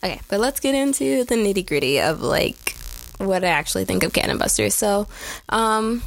Okay, 0.04 0.22
but 0.30 0.40
let's 0.40 0.60
get 0.60 0.76
into 0.76 1.26
the 1.26 1.36
nitty 1.36 1.66
gritty 1.66 2.00
of 2.00 2.22
like 2.22 2.76
what 3.18 3.44
I 3.44 3.48
actually 3.48 3.86
think 3.86 4.04
of 4.04 4.14
Cannon 4.14 4.38
Busters. 4.38 4.74
So, 4.74 5.08
um, 5.50 6.02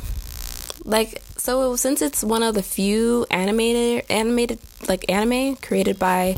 like 0.84 1.22
so 1.36 1.76
since 1.76 2.00
it's 2.02 2.24
one 2.24 2.42
of 2.42 2.54
the 2.54 2.62
few 2.62 3.26
animated 3.30 4.04
animated 4.10 4.58
like 4.88 5.10
anime 5.10 5.56
created 5.56 5.98
by 5.98 6.36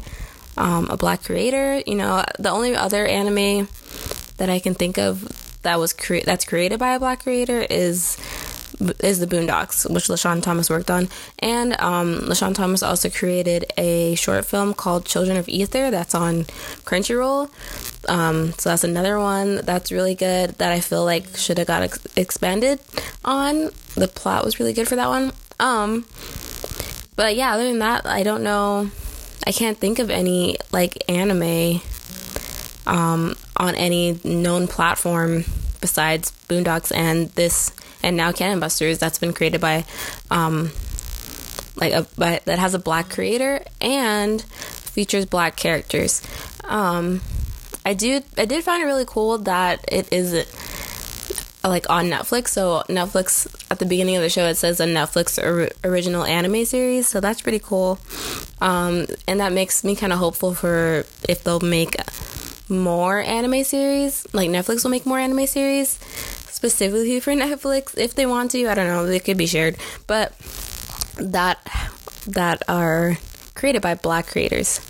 um, 0.56 0.88
a 0.90 0.96
black 0.96 1.22
creator, 1.24 1.82
you 1.86 1.94
know, 1.94 2.24
the 2.38 2.50
only 2.50 2.74
other 2.74 3.06
anime 3.06 3.68
that 4.36 4.50
I 4.50 4.58
can 4.58 4.74
think 4.74 4.98
of 4.98 5.60
that 5.62 5.78
was 5.78 5.92
cre- 5.92 6.24
that's 6.24 6.44
created 6.44 6.78
by 6.78 6.94
a 6.94 6.98
black 6.98 7.22
creator 7.22 7.60
is 7.60 8.16
is 9.00 9.20
the 9.20 9.26
Boondocks, 9.26 9.88
which 9.92 10.08
LeSean 10.08 10.42
Thomas 10.42 10.68
worked 10.68 10.90
on, 10.90 11.08
and 11.38 11.78
um, 11.80 12.20
LeSean 12.20 12.54
Thomas 12.54 12.82
also 12.82 13.10
created 13.10 13.66
a 13.76 14.14
short 14.14 14.44
film 14.44 14.74
called 14.74 15.04
Children 15.04 15.36
of 15.36 15.48
Ether 15.48 15.90
that's 15.90 16.14
on 16.14 16.44
Crunchyroll. 16.84 17.50
Um, 18.08 18.52
so 18.52 18.70
that's 18.70 18.84
another 18.84 19.18
one 19.18 19.56
that's 19.56 19.90
really 19.90 20.14
good 20.14 20.50
that 20.58 20.72
I 20.72 20.80
feel 20.80 21.04
like 21.04 21.36
should 21.36 21.58
have 21.58 21.66
got 21.66 21.82
ex- 21.82 22.06
expanded 22.16 22.80
on. 23.24 23.70
The 23.94 24.08
plot 24.08 24.44
was 24.44 24.58
really 24.58 24.72
good 24.72 24.88
for 24.88 24.96
that 24.96 25.08
one. 25.08 25.32
Um, 25.60 26.04
but 27.16 27.36
yeah, 27.36 27.54
other 27.54 27.64
than 27.64 27.78
that, 27.78 28.06
I 28.06 28.22
don't 28.22 28.42
know. 28.42 28.90
I 29.46 29.52
can't 29.52 29.78
think 29.78 29.98
of 29.98 30.10
any 30.10 30.56
like 30.72 31.02
anime 31.08 31.80
um, 32.86 33.36
on 33.56 33.74
any 33.74 34.18
known 34.24 34.66
platform 34.68 35.44
besides 35.80 36.32
Boondocks 36.48 36.94
and 36.94 37.28
this 37.30 37.70
and 38.04 38.16
now 38.16 38.30
Cannon 38.32 38.60
Busters 38.60 38.98
that's 38.98 39.18
been 39.18 39.32
created 39.32 39.60
by 39.60 39.84
um 40.30 40.70
like 41.76 41.92
a 41.92 42.06
by, 42.16 42.40
that 42.44 42.58
has 42.58 42.74
a 42.74 42.78
black 42.78 43.10
creator 43.10 43.64
and 43.80 44.42
features 44.42 45.24
black 45.26 45.56
characters. 45.56 46.22
Um 46.64 47.20
I 47.84 47.94
do 47.94 48.20
I 48.38 48.44
did 48.44 48.62
find 48.62 48.82
it 48.82 48.86
really 48.86 49.06
cool 49.06 49.38
that 49.38 49.84
it 49.88 50.12
is 50.12 50.32
like 51.64 51.88
on 51.88 52.10
Netflix. 52.10 52.48
So 52.48 52.84
Netflix 52.90 53.46
at 53.70 53.78
the 53.78 53.86
beginning 53.86 54.16
of 54.16 54.22
the 54.22 54.28
show 54.28 54.46
it 54.46 54.56
says 54.56 54.80
a 54.80 54.84
Netflix 54.84 55.42
or, 55.42 55.70
original 55.82 56.24
anime 56.24 56.66
series. 56.66 57.08
So 57.08 57.20
that's 57.20 57.40
pretty 57.40 57.58
cool. 57.58 57.98
Um, 58.60 59.06
and 59.26 59.40
that 59.40 59.52
makes 59.52 59.82
me 59.82 59.96
kind 59.96 60.12
of 60.12 60.18
hopeful 60.18 60.52
for 60.54 61.06
if 61.26 61.42
they'll 61.42 61.60
make 61.60 61.96
more 62.68 63.18
anime 63.18 63.64
series. 63.64 64.26
Like 64.34 64.50
Netflix 64.50 64.84
will 64.84 64.90
make 64.90 65.06
more 65.06 65.18
anime 65.18 65.46
series 65.46 65.98
specifically 66.54 67.18
for 67.18 67.32
Netflix 67.32 67.98
if 67.98 68.14
they 68.14 68.26
want 68.26 68.52
to. 68.52 68.68
I 68.68 68.74
don't 68.74 68.86
know. 68.86 69.06
They 69.06 69.18
could 69.18 69.36
be 69.36 69.46
shared, 69.46 69.76
but 70.06 70.32
that 71.18 71.58
that 72.28 72.62
are 72.68 73.18
created 73.54 73.82
by 73.82 73.94
black 73.94 74.28
creators. 74.28 74.80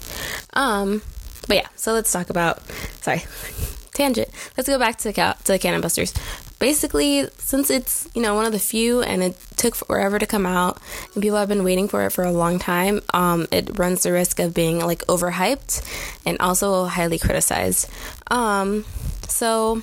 Um, 0.53 1.01
but 1.49 1.57
yeah, 1.57 1.69
so 1.75 1.95
let's 1.95 2.13
talk 2.13 2.29
about. 2.29 2.61
Sorry, 3.01 3.23
tangent. 3.95 4.29
Let's 4.57 4.69
go 4.69 4.79
back 4.79 4.99
to 4.99 5.13
the 5.13 5.37
to 5.45 5.59
Cannon 5.59 5.81
Busters. 5.81 6.13
Basically, 6.59 7.29
since 7.39 7.71
it's 7.71 8.09
you 8.15 8.21
know 8.21 8.35
one 8.35 8.45
of 8.45 8.53
the 8.53 8.59
few 8.59 9.01
and 9.01 9.23
it 9.23 9.37
took 9.57 9.75
forever 9.75 10.19
to 10.19 10.27
come 10.27 10.45
out 10.45 10.79
and 11.15 11.23
people 11.23 11.39
have 11.39 11.49
been 11.49 11.65
waiting 11.65 11.89
for 11.89 12.05
it 12.05 12.11
for 12.11 12.25
a 12.25 12.31
long 12.31 12.59
time, 12.59 13.01
um, 13.15 13.47
it 13.51 13.79
runs 13.79 14.03
the 14.03 14.13
risk 14.13 14.39
of 14.39 14.53
being 14.53 14.81
like 14.81 15.01
overhyped 15.07 15.83
and 16.27 16.39
also 16.41 16.85
highly 16.85 17.19
criticized. 17.19 17.89
Um, 18.31 18.85
so 19.29 19.83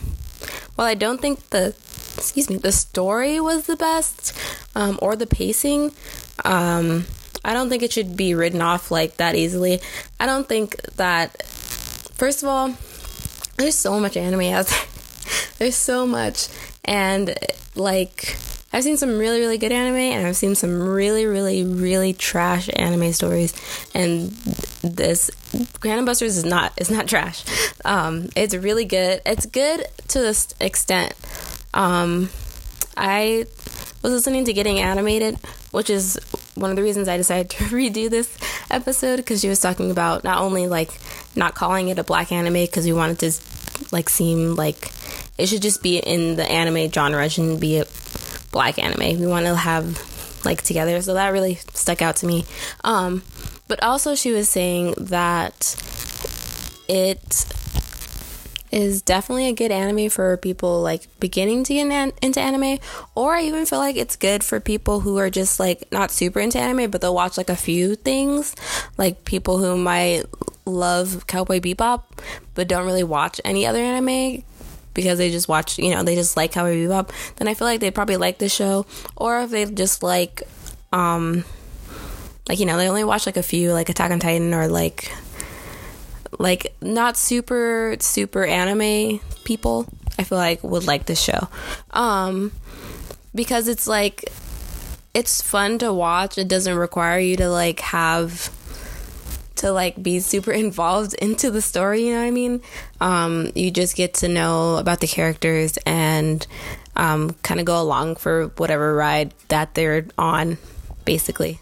while 0.75 0.87
I 0.87 0.95
don't 0.95 1.21
think 1.21 1.49
the 1.49 1.75
excuse 2.17 2.49
me 2.49 2.57
the 2.57 2.71
story 2.71 3.39
was 3.39 3.65
the 3.65 3.77
best 3.77 4.37
um, 4.75 4.99
or 5.01 5.15
the 5.15 5.27
pacing, 5.27 5.91
um, 6.45 7.05
I 7.43 7.53
don't 7.53 7.69
think 7.69 7.83
it 7.83 7.91
should 7.91 8.15
be 8.15 8.35
written 8.35 8.61
off 8.61 8.91
like 8.91 9.17
that 9.17 9.35
easily. 9.35 9.81
I 10.19 10.25
don't 10.25 10.47
think 10.47 10.81
that. 10.95 11.43
First 11.43 12.43
of 12.43 12.49
all, 12.49 12.75
there's 13.57 13.75
so 13.75 13.99
much 13.99 14.15
anime 14.15 14.53
out 14.53 14.67
there. 14.67 14.85
there's 15.57 15.75
so 15.75 16.05
much, 16.05 16.49
and 16.85 17.35
like 17.75 18.37
I've 18.73 18.83
seen 18.83 18.97
some 18.97 19.17
really, 19.17 19.39
really 19.39 19.57
good 19.57 19.71
anime, 19.71 19.95
and 19.95 20.25
I've 20.25 20.37
seen 20.37 20.55
some 20.55 20.81
really, 20.81 21.25
really, 21.25 21.63
really 21.63 22.13
trash 22.13 22.69
anime 22.73 23.11
stories. 23.11 23.53
And 23.93 24.31
this 24.81 25.29
Cannon 25.81 26.05
Busters 26.05 26.37
is 26.37 26.45
not 26.45 26.73
is 26.77 26.89
not 26.89 27.07
trash. 27.09 27.43
Um, 27.83 28.29
it's 28.35 28.55
really 28.55 28.85
good. 28.85 29.21
It's 29.25 29.45
good 29.45 29.85
to 30.09 30.19
this 30.19 30.53
extent. 30.59 31.13
Um, 31.73 32.29
I 32.97 33.45
was 34.01 34.13
listening 34.13 34.45
to 34.45 34.53
Getting 34.53 34.79
Animated, 34.79 35.37
which 35.71 35.89
is 35.89 36.19
one 36.55 36.69
of 36.69 36.75
the 36.75 36.83
reasons 36.83 37.07
I 37.07 37.17
decided 37.17 37.49
to 37.51 37.63
redo 37.65 38.09
this 38.09 38.35
episode 38.69 39.17
because 39.17 39.41
she 39.41 39.49
was 39.49 39.59
talking 39.59 39.91
about 39.91 40.23
not 40.23 40.39
only 40.39 40.67
like 40.67 40.91
not 41.35 41.55
calling 41.55 41.89
it 41.89 41.99
a 41.99 42.03
black 42.03 42.31
anime 42.31 42.53
because 42.53 42.85
we 42.85 42.93
wanted 42.93 43.21
it 43.23 43.31
to 43.31 43.85
like 43.91 44.09
seem 44.09 44.55
like 44.55 44.91
it 45.37 45.47
should 45.47 45.61
just 45.61 45.81
be 45.81 45.97
in 45.97 46.35
the 46.35 46.49
anime 46.49 46.91
genre, 46.91 47.25
it 47.25 47.31
shouldn't 47.31 47.59
be 47.59 47.77
a 47.79 47.85
black 48.51 48.77
anime. 48.77 49.19
We 49.19 49.27
want 49.27 49.45
to 49.45 49.55
have 49.55 49.99
like 50.45 50.61
together, 50.61 51.01
so 51.01 51.13
that 51.13 51.29
really 51.29 51.55
stuck 51.73 52.01
out 52.01 52.17
to 52.17 52.25
me. 52.25 52.45
Um, 52.83 53.23
but 53.71 53.81
also, 53.81 54.15
she 54.15 54.33
was 54.33 54.49
saying 54.49 54.95
that 54.97 55.77
it 56.89 57.45
is 58.69 59.01
definitely 59.01 59.47
a 59.47 59.53
good 59.53 59.71
anime 59.71 60.09
for 60.09 60.35
people 60.35 60.81
like 60.81 61.07
beginning 61.21 61.63
to 61.63 61.75
get 61.75 61.87
an- 61.89 62.11
into 62.21 62.41
anime, 62.41 62.79
or 63.15 63.33
I 63.33 63.43
even 63.43 63.65
feel 63.65 63.79
like 63.79 63.95
it's 63.95 64.17
good 64.17 64.43
for 64.43 64.59
people 64.59 64.99
who 64.99 65.17
are 65.19 65.29
just 65.29 65.57
like 65.57 65.89
not 65.89 66.11
super 66.11 66.41
into 66.41 66.59
anime, 66.59 66.91
but 66.91 66.99
they'll 66.99 67.15
watch 67.15 67.37
like 67.37 67.49
a 67.49 67.55
few 67.55 67.95
things, 67.95 68.57
like 68.97 69.23
people 69.23 69.59
who 69.59 69.77
might 69.77 70.25
love 70.65 71.25
Cowboy 71.27 71.61
Bebop 71.61 72.03
but 72.55 72.67
don't 72.67 72.85
really 72.85 73.05
watch 73.05 73.39
any 73.45 73.65
other 73.65 73.79
anime 73.79 74.43
because 74.93 75.17
they 75.17 75.31
just 75.31 75.47
watch, 75.47 75.79
you 75.79 75.91
know, 75.91 76.03
they 76.03 76.15
just 76.15 76.35
like 76.35 76.51
Cowboy 76.51 76.75
Bebop. 76.75 77.09
Then 77.37 77.47
I 77.47 77.53
feel 77.53 77.67
like 77.67 77.79
they 77.79 77.89
probably 77.89 78.17
like 78.17 78.37
the 78.37 78.49
show, 78.49 78.85
or 79.15 79.39
if 79.39 79.49
they 79.49 79.63
just 79.63 80.03
like, 80.03 80.43
um, 80.91 81.45
like 82.47 82.59
you 82.59 82.65
know, 82.65 82.77
they 82.77 82.87
only 82.87 83.03
watch 83.03 83.25
like 83.25 83.37
a 83.37 83.43
few, 83.43 83.73
like 83.73 83.89
Attack 83.89 84.11
on 84.11 84.19
Titan 84.19 84.53
or 84.53 84.67
like 84.67 85.11
like 86.39 86.73
not 86.81 87.17
super 87.17 87.95
super 87.99 88.45
anime 88.45 89.19
people 89.43 89.85
i 90.17 90.23
feel 90.23 90.37
like 90.37 90.63
would 90.63 90.85
like 90.85 91.05
this 91.05 91.21
show. 91.21 91.47
Um 91.91 92.51
because 93.33 93.67
it's 93.67 93.87
like 93.87 94.29
it's 95.13 95.41
fun 95.41 95.77
to 95.79 95.91
watch. 95.93 96.37
It 96.37 96.47
doesn't 96.47 96.75
require 96.75 97.19
you 97.19 97.35
to 97.37 97.49
like 97.49 97.79
have 97.81 98.49
to 99.55 99.71
like 99.71 100.01
be 100.01 100.19
super 100.19 100.51
involved 100.65 101.13
into 101.15 101.51
the 101.51 101.61
story 101.61 102.07
you 102.07 102.13
know 102.13 102.21
what 102.21 102.27
i 102.27 102.31
mean? 102.31 102.61
Um 102.99 103.51
you 103.55 103.71
just 103.71 103.95
get 103.95 104.15
to 104.15 104.27
know 104.27 104.77
about 104.77 104.99
the 104.99 105.07
characters 105.07 105.77
and 105.85 106.45
um 106.95 107.31
kind 107.43 107.59
of 107.59 107.65
go 107.65 107.81
along 107.81 108.15
for 108.15 108.47
whatever 108.57 108.93
ride 108.95 109.33
that 109.49 109.73
they're 109.75 110.05
on 110.17 110.57
basically 111.05 111.57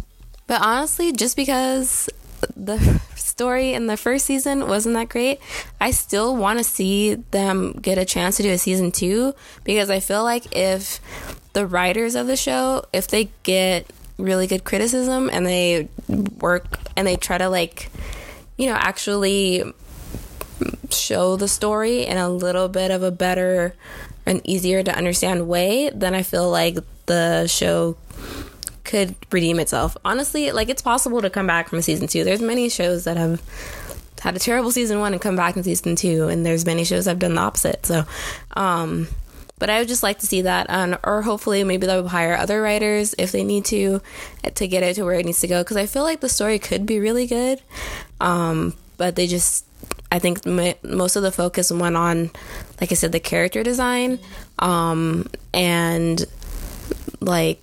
but 0.50 0.64
honestly 0.64 1.14
just 1.14 1.38
because 1.38 2.10
the 2.56 3.00
story 3.16 3.74
in 3.74 3.86
the 3.86 3.96
first 3.96 4.26
season 4.26 4.68
wasn't 4.68 4.96
that 4.96 5.10
great, 5.10 5.40
I 5.80 5.92
still 5.92 6.36
want 6.36 6.58
to 6.58 6.64
see 6.64 7.16
them 7.16 7.74
get 7.74 7.98
a 7.98 8.04
chance 8.04 8.38
to 8.38 8.44
do 8.44 8.50
a 8.50 8.58
season 8.58 8.92
two 8.92 9.34
because 9.64 9.90
I 9.90 10.00
feel 10.00 10.24
like 10.24 10.56
if 10.56 11.00
the 11.54 11.68
writers 11.68 12.16
of 12.16 12.28
the 12.28 12.36
show, 12.36 12.84
if 12.92 13.08
they 13.08 13.30
get 13.44 13.86
really 14.18 14.48
good 14.48 14.64
criticism 14.64 15.30
and 15.32 15.46
they 15.46 15.88
work 16.40 16.80
and 16.98 17.08
they 17.08 17.16
try 17.16 17.38
to 17.38 17.48
like, 17.48 17.92
you 18.58 18.66
know, 18.66 18.76
actually 18.76 19.64
show 20.90 21.36
the 21.36 21.48
story 21.48 22.06
in 22.06 22.18
a 22.18 22.30
little 22.30 22.68
bit 22.68 22.92
of 22.92 23.04
a 23.04 23.12
better 23.12 23.76
and 24.26 24.42
easier 24.44 24.84
to 24.84 24.96
understand 24.96 25.48
way, 25.48 25.92
then 25.94 26.14
I 26.14 26.24
feel 26.24 26.50
like 26.50 26.78
the 27.06 27.48
show 27.48 27.98
could 28.90 29.16
redeem 29.32 29.60
itself. 29.60 29.96
Honestly, 30.04 30.52
like 30.52 30.68
it's 30.68 30.82
possible 30.82 31.22
to 31.22 31.30
come 31.30 31.46
back 31.46 31.70
from 31.70 31.78
a 31.78 31.82
season 31.84 32.08
two. 32.08 32.24
There's 32.24 32.42
many 32.42 32.70
shows 32.70 33.04
that 33.04 33.18
have 33.18 33.40
had 34.20 34.36
a 34.36 34.40
terrible 34.40 34.72
season 34.72 35.00
one 35.00 35.14
and 35.14 35.22
come 35.22 35.36
back 35.36 35.56
in 35.56 35.64
season 35.64 35.96
two, 35.96 36.28
and 36.28 36.44
there's 36.44 36.66
many 36.66 36.84
shows 36.84 37.06
have 37.06 37.20
done 37.20 37.36
the 37.36 37.42
opposite. 37.42 37.86
So, 37.86 38.06
um, 38.58 39.08
but 39.60 39.70
I 39.70 39.78
would 39.78 39.88
just 39.88 40.02
like 40.02 40.18
to 40.20 40.26
see 40.26 40.42
that, 40.42 40.72
um, 40.72 40.98
or 41.04 41.22
hopefully 41.22 41.64
maybe 41.64 41.86
they'll 41.86 42.08
hire 42.08 42.36
other 42.36 42.64
writers 42.64 43.14
if 43.20 43.32
they 43.32 43.44
need 43.44 43.66
to 43.66 44.02
to 44.56 44.68
get 44.68 44.82
it 44.82 44.96
to 44.96 45.04
where 45.04 45.20
it 45.20 45.26
needs 45.26 45.42
to 45.42 45.48
go. 45.48 45.62
Because 45.62 45.78
I 45.78 45.86
feel 45.86 46.04
like 46.04 46.22
the 46.22 46.30
story 46.30 46.58
could 46.58 46.88
be 46.88 47.00
really 47.00 47.28
good, 47.28 47.62
um, 48.20 48.74
but 48.98 49.16
they 49.16 49.28
just 49.28 49.66
I 50.12 50.18
think 50.18 50.48
m- 50.48 50.74
most 50.82 51.16
of 51.16 51.22
the 51.22 51.32
focus 51.32 51.72
went 51.72 51.96
on, 51.96 52.32
like 52.82 52.92
I 52.92 52.96
said, 52.96 53.12
the 53.12 53.20
character 53.20 53.62
design, 53.62 54.18
um, 54.58 55.28
and 55.54 56.26
like 57.22 57.62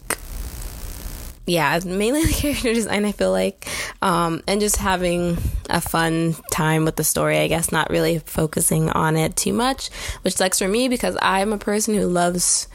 yeah, 1.46 1.78
mainly 1.84 2.24
the 2.26 2.32
character 2.32 2.74
design, 2.74 3.04
I 3.04 3.12
feel 3.12 3.30
like. 3.30 3.66
Um, 4.02 4.42
and 4.46 4.60
just 4.60 4.76
having 4.76 5.38
a 5.70 5.80
fun 5.80 6.34
time 6.50 6.84
with 6.84 6.96
the 6.96 7.04
story, 7.04 7.38
I 7.38 7.46
guess, 7.46 7.72
not 7.72 7.90
really 7.90 8.18
focusing 8.18 8.90
on 8.90 9.16
it 9.16 9.36
too 9.36 9.52
much, 9.52 9.88
which 10.22 10.34
sucks 10.34 10.58
for 10.58 10.68
me 10.68 10.88
because 10.88 11.16
I'm 11.22 11.52
a 11.52 11.58
person 11.58 11.94
who 11.94 12.06
loves, 12.06 12.68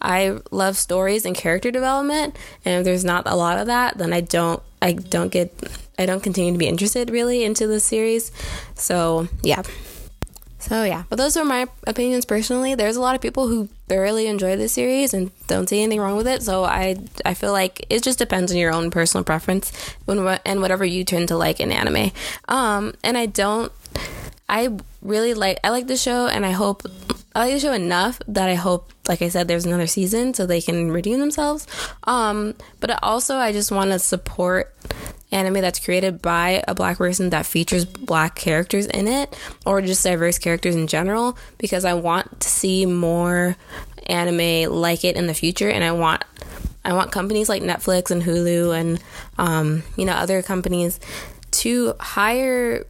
I 0.00 0.38
love 0.50 0.76
stories 0.76 1.26
and 1.26 1.36
character 1.36 1.70
development. 1.70 2.36
And 2.64 2.78
if 2.78 2.84
there's 2.84 3.04
not 3.04 3.24
a 3.26 3.34
lot 3.34 3.58
of 3.58 3.66
that, 3.66 3.98
then 3.98 4.12
I 4.12 4.20
don't, 4.20 4.62
I 4.80 4.92
don't 4.92 5.30
get, 5.30 5.52
I 5.98 6.06
don't 6.06 6.22
continue 6.22 6.52
to 6.52 6.58
be 6.58 6.68
interested 6.68 7.10
really 7.10 7.44
into 7.44 7.66
the 7.66 7.80
series. 7.80 8.32
So, 8.74 9.28
yeah. 9.42 9.62
So 10.62 10.84
yeah, 10.84 11.02
but 11.08 11.16
those 11.16 11.36
are 11.36 11.44
my 11.44 11.66
opinions 11.88 12.24
personally. 12.24 12.76
There's 12.76 12.94
a 12.94 13.00
lot 13.00 13.16
of 13.16 13.20
people 13.20 13.48
who 13.48 13.68
thoroughly 13.88 14.28
enjoy 14.28 14.56
this 14.56 14.72
series 14.72 15.12
and 15.12 15.32
don't 15.48 15.68
see 15.68 15.82
anything 15.82 16.00
wrong 16.00 16.16
with 16.16 16.28
it. 16.28 16.42
So 16.44 16.62
I 16.62 16.98
I 17.24 17.34
feel 17.34 17.50
like 17.50 17.84
it 17.90 18.04
just 18.04 18.18
depends 18.18 18.52
on 18.52 18.58
your 18.58 18.72
own 18.72 18.92
personal 18.92 19.24
preference 19.24 19.72
when 20.04 20.18
and 20.46 20.60
whatever 20.60 20.84
you 20.84 21.02
tend 21.02 21.28
to 21.28 21.36
like 21.36 21.58
in 21.58 21.72
anime. 21.72 22.12
Um, 22.48 22.94
and 23.02 23.18
I 23.18 23.26
don't. 23.26 23.72
I 24.48 24.68
really 25.00 25.34
like 25.34 25.58
I 25.64 25.70
like 25.70 25.88
the 25.88 25.96
show, 25.96 26.28
and 26.28 26.46
I 26.46 26.52
hope 26.52 26.84
I 27.34 27.40
like 27.40 27.54
the 27.54 27.60
show 27.60 27.72
enough 27.72 28.20
that 28.28 28.48
I 28.48 28.54
hope, 28.54 28.92
like 29.08 29.22
I 29.22 29.30
said, 29.30 29.48
there's 29.48 29.64
another 29.64 29.86
season 29.86 30.34
so 30.34 30.46
they 30.46 30.60
can 30.60 30.92
redeem 30.92 31.18
themselves. 31.18 31.66
Um, 32.04 32.54
but 32.78 33.02
also, 33.02 33.36
I 33.36 33.52
just 33.52 33.72
want 33.72 33.90
to 33.90 33.98
support 33.98 34.72
anime 35.32 35.54
that's 35.54 35.78
created 35.78 36.20
by 36.22 36.62
a 36.68 36.74
black 36.74 36.98
person 36.98 37.30
that 37.30 37.46
features 37.46 37.84
black 37.84 38.34
characters 38.34 38.86
in 38.86 39.08
it 39.08 39.36
or 39.66 39.80
just 39.80 40.04
diverse 40.04 40.38
characters 40.38 40.76
in 40.76 40.86
general 40.86 41.36
because 41.58 41.84
I 41.84 41.94
want 41.94 42.40
to 42.40 42.48
see 42.48 42.86
more 42.86 43.56
anime 44.06 44.70
like 44.70 45.04
it 45.04 45.16
in 45.16 45.26
the 45.26 45.34
future 45.34 45.70
and 45.70 45.82
I 45.82 45.92
want 45.92 46.24
I 46.84 46.92
want 46.94 47.12
companies 47.12 47.48
like 47.48 47.62
Netflix 47.62 48.10
and 48.10 48.22
Hulu 48.22 48.78
and 48.78 49.02
um, 49.38 49.82
you 49.96 50.04
know 50.04 50.12
other 50.12 50.42
companies 50.42 50.98
to 51.52 51.94
hire 52.00 52.84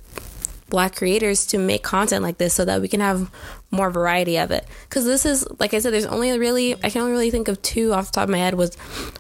black 0.71 0.97
creators 0.97 1.45
to 1.45 1.59
make 1.59 1.83
content 1.83 2.23
like 2.23 2.39
this 2.39 2.55
so 2.55 2.65
that 2.65 2.81
we 2.81 2.89
can 2.89 3.01
have 3.01 3.31
more 3.71 3.91
variety 3.91 4.39
of 4.39 4.51
it. 4.51 4.67
Because 4.89 5.05
this 5.05 5.27
is 5.27 5.47
like 5.59 5.75
i 5.75 5.79
said 5.79 5.93
there's 5.93 6.07
only 6.07 6.37
really 6.39 6.75
i 6.83 6.89
can 6.89 7.03
only 7.03 7.13
really 7.13 7.31
think 7.31 7.49
of 7.49 7.61
two 7.61 7.93
off 7.93 8.07
the 8.07 8.13
top 8.13 8.25
of 8.25 8.31
my 8.31 8.39
head 8.39 8.55
was 8.55 8.77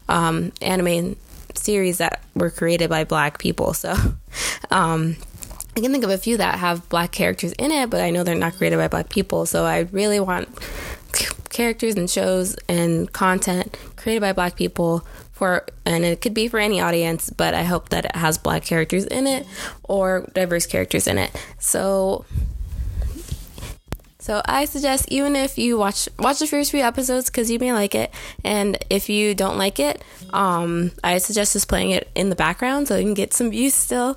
um, 0.08 0.52
anime 0.62 1.16
series 1.54 1.99
that 1.99 2.23
were 2.35 2.50
created 2.50 2.90
by 2.90 3.04
black 3.04 3.38
people. 3.38 3.75
So, 3.75 3.94
um, 4.71 5.16
I 5.76 5.80
can 5.80 5.90
think 5.90 6.04
of 6.04 6.11
a 6.11 6.18
few 6.18 6.37
that 6.37 6.59
have 6.59 6.87
black 6.88 7.12
characters 7.12 7.52
in 7.52 7.71
it, 7.71 7.88
but 7.88 8.00
I 8.00 8.11
know 8.11 8.25
they're 8.25 8.35
not 8.35 8.54
created 8.54 8.76
by 8.76 8.88
black 8.88 9.09
people. 9.09 9.47
So 9.47 9.64
I 9.64 9.80
really 9.90 10.21
want 10.21 10.49
characters 11.49 11.94
and 11.94 12.11
shows 12.11 12.56
and 12.68 13.11
content 13.12 13.78
created 13.97 14.21
by 14.21 14.32
black 14.32 14.56
people 14.56 15.06
for, 15.32 15.66
and 15.87 16.04
it 16.04 16.21
could 16.21 16.35
be 16.35 16.47
for 16.47 16.59
any 16.59 16.80
audience, 16.80 17.30
but 17.30 17.54
I 17.54 17.62
hope 17.62 17.88
that 17.88 18.04
it 18.04 18.16
has 18.16 18.37
black 18.37 18.64
characters 18.64 19.06
in 19.06 19.26
it 19.26 19.47
or 19.82 20.28
diverse 20.35 20.66
characters 20.66 21.06
in 21.06 21.16
it. 21.16 21.30
So 21.59 22.26
so 24.22 24.40
I 24.44 24.66
suggest 24.66 25.06
even 25.08 25.34
if 25.34 25.58
you 25.58 25.76
watch 25.76 26.08
watch 26.16 26.38
the 26.38 26.46
first 26.46 26.70
few 26.70 26.80
episodes 26.80 27.26
because 27.28 27.50
you 27.50 27.58
may 27.58 27.72
like 27.72 27.96
it, 27.96 28.14
and 28.44 28.78
if 28.88 29.08
you 29.08 29.34
don't 29.34 29.58
like 29.58 29.80
it, 29.80 30.00
um, 30.32 30.92
I 31.02 31.18
suggest 31.18 31.54
just 31.54 31.68
playing 31.68 31.90
it 31.90 32.08
in 32.14 32.30
the 32.30 32.36
background 32.36 32.86
so 32.86 32.96
you 32.96 33.02
can 33.02 33.14
get 33.14 33.34
some 33.34 33.50
views 33.50 33.74
still, 33.74 34.16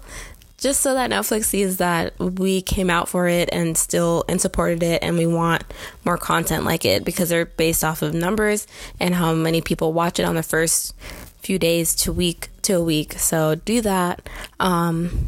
just 0.59 0.81
so 0.81 0.93
that 0.93 1.09
Netflix 1.09 1.45
sees 1.45 1.77
that 1.77 2.13
we 2.19 2.61
came 2.61 2.91
out 2.91 3.09
for 3.09 3.27
it 3.27 3.49
and 3.51 3.75
still 3.75 4.23
and 4.29 4.39
supported 4.39 4.83
it, 4.83 5.01
and 5.01 5.17
we 5.17 5.25
want 5.25 5.63
more 6.05 6.19
content 6.19 6.65
like 6.65 6.85
it 6.85 7.03
because 7.03 7.29
they're 7.29 7.47
based 7.47 7.83
off 7.83 8.03
of 8.03 8.13
numbers 8.13 8.67
and 8.99 9.15
how 9.15 9.33
many 9.33 9.59
people 9.59 9.91
watch 9.91 10.19
it 10.19 10.23
on 10.23 10.35
the 10.35 10.43
first 10.43 10.93
few 11.39 11.57
days 11.57 11.95
to 11.95 12.13
week 12.13 12.49
to 12.61 12.73
a 12.73 12.83
week. 12.83 13.13
So 13.13 13.55
do 13.55 13.81
that, 13.81 14.29
um, 14.59 15.25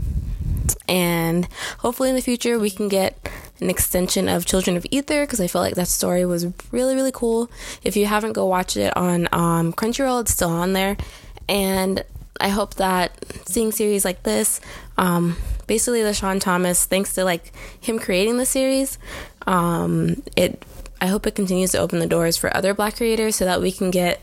and 0.88 1.48
hopefully 1.79 2.10
in 2.10 2.15
the 2.15 2.22
future 2.22 2.60
we 2.60 2.69
can 2.69 2.89
get 2.89 3.17
an 3.62 3.70
extension 3.70 4.28
of 4.28 4.46
Children 4.46 4.78
of 4.78 4.86
Ether 4.92 5.26
because 5.26 5.42
I 5.42 5.48
felt 5.48 5.64
like 5.64 5.76
that 5.76 5.88
story 5.88 6.26
was 6.26 6.48
really, 6.72 6.96
really 6.96 7.12
cool. 7.12 7.50
If 7.84 7.96
you 7.96 8.06
haven't, 8.06 8.34
go 8.34 8.46
watch 8.46 8.78
it 8.78 8.96
on 8.96 9.28
um, 9.32 9.74
Crunchyroll, 9.74 10.22
it's 10.22 10.34
still 10.34 10.50
on 10.50 10.74
there. 10.74 10.98
And 11.50 12.04
I 12.40 12.50
hope 12.50 12.76
that 12.76 13.12
seeing 13.46 13.72
series 13.72 14.06
like 14.06 14.24
this, 14.24 14.62
um, 14.98 15.38
basically 15.66 16.02
LeSean 16.02 16.40
Thomas, 16.40 16.86
thanks 16.86 17.14
to 17.16 17.24
like 17.24 17.54
him 17.80 18.00
creating 18.00 18.38
the 18.38 18.46
series, 18.46 18.98
um, 19.46 20.22
it 20.36 20.64
I 21.00 21.08
hope 21.08 21.28
it 21.28 21.36
continues 21.36 21.72
to 21.72 21.78
open 21.78 22.00
the 22.00 22.08
doors 22.08 22.38
for 22.38 22.56
other 22.56 22.74
black 22.74 22.98
creators 22.98 23.36
so 23.36 23.46
that 23.46 23.62
we 23.62 23.72
can 23.72 23.92
get 23.92 24.20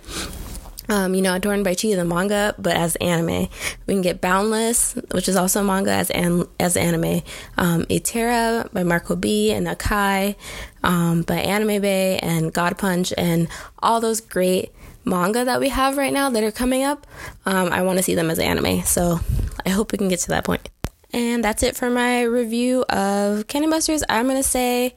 um, 0.89 1.15
you 1.15 1.23
know, 1.23 1.35
Adorned 1.35 1.65
by 1.65 1.75
Chi, 1.75 1.95
the 1.95 2.05
manga, 2.05 2.55
but 2.59 2.77
as 2.77 2.97
anime. 2.97 3.49
We 3.87 3.95
can 3.95 4.03
get 4.03 4.21
Boundless, 4.21 4.95
which 5.13 5.29
is 5.29 5.37
also 5.37 5.61
a 5.61 5.65
manga 5.65 5.93
as 5.93 6.11
an, 6.11 6.47
as 6.61 6.77
anime. 6.77 7.23
Um, 7.57 7.85
Itera 7.85 8.73
by 8.73 8.83
Marco 8.83 9.17
B 9.17 9.53
and 9.53 9.67
Akai 9.67 10.37
um, 10.83 11.23
by 11.23 11.37
Anime 11.37 11.81
Bay 11.81 12.19
and 12.19 12.53
God 12.53 12.79
Punch 12.79 13.13
and 13.17 13.49
all 13.83 14.01
those 14.01 14.21
great 14.21 14.73
manga 15.05 15.45
that 15.45 15.61
we 15.61 15.69
have 15.69 15.97
right 15.97 16.13
now 16.13 16.31
that 16.31 16.43
are 16.43 16.53
coming 16.53 16.83
up. 16.83 17.07
Um, 17.47 17.73
I 17.73 17.83
want 17.83 17.99
to 17.99 18.03
see 18.03 18.15
them 18.15 18.31
as 18.31 18.39
anime, 18.39 18.83
so 18.83 19.21
I 19.65 19.71
hope 19.71 19.93
we 19.93 19.99
can 19.99 20.09
get 20.09 20.21
to 20.21 20.29
that 20.29 20.45
point. 20.45 20.69
And 21.13 21.45
that's 21.45 21.63
it 21.63 21.77
for 21.77 21.91
my 21.91 22.23
review 22.23 22.83
of 22.89 23.47
Cannon 23.47 23.71
Busters. 23.71 24.03
I'm 24.09 24.27
gonna 24.27 24.43
say 24.43 24.95